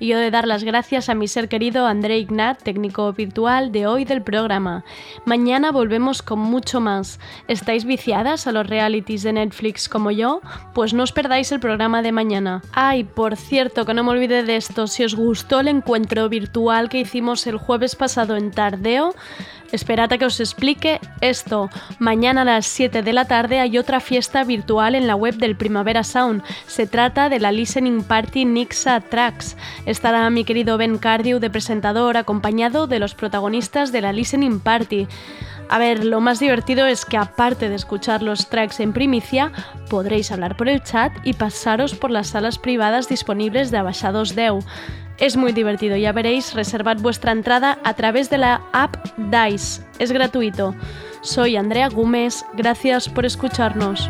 [0.02, 3.86] y yo de dar las gracias a mi ser querido André Ignat, técnico virtual de
[3.86, 4.84] hoy del programa.
[5.26, 7.20] Mañana volvemos con mucho más.
[7.48, 10.42] ¿Estáis viciadas a los realities de Netflix como yo?
[10.74, 12.64] Pues no os perdáis el programa de mañana.
[12.74, 16.90] Ay, por cierto, que no me olvide de esto, si os gustó el encuentro virtual
[16.90, 19.14] que hicimos el jueves pasado en Tardeo,
[19.72, 21.70] Esperad a que os explique esto.
[22.00, 25.56] Mañana a las 7 de la tarde hay otra fiesta virtual en la web del
[25.56, 26.44] Primavera Sound.
[26.68, 29.56] Se trata de la Listening Party Nixa Tracks.
[29.86, 35.08] Estará mi querido Ben Cardew de presentador acompañado de los protagonistas de la Listening Party.
[35.72, 39.54] A ver, lo más divertido es que aparte de escuchar los tracks en primicia,
[39.90, 44.60] podréis hablar por el chat y pasaros por las salas privadas disponibles de Abaixados Deu.
[45.22, 49.84] Es muy divertido, ya veréis, reservad vuestra entrada a través de la app DICE.
[50.00, 50.76] Es gratuito.
[51.22, 54.10] Soy Andrea Gómez, gracias por escucharnos.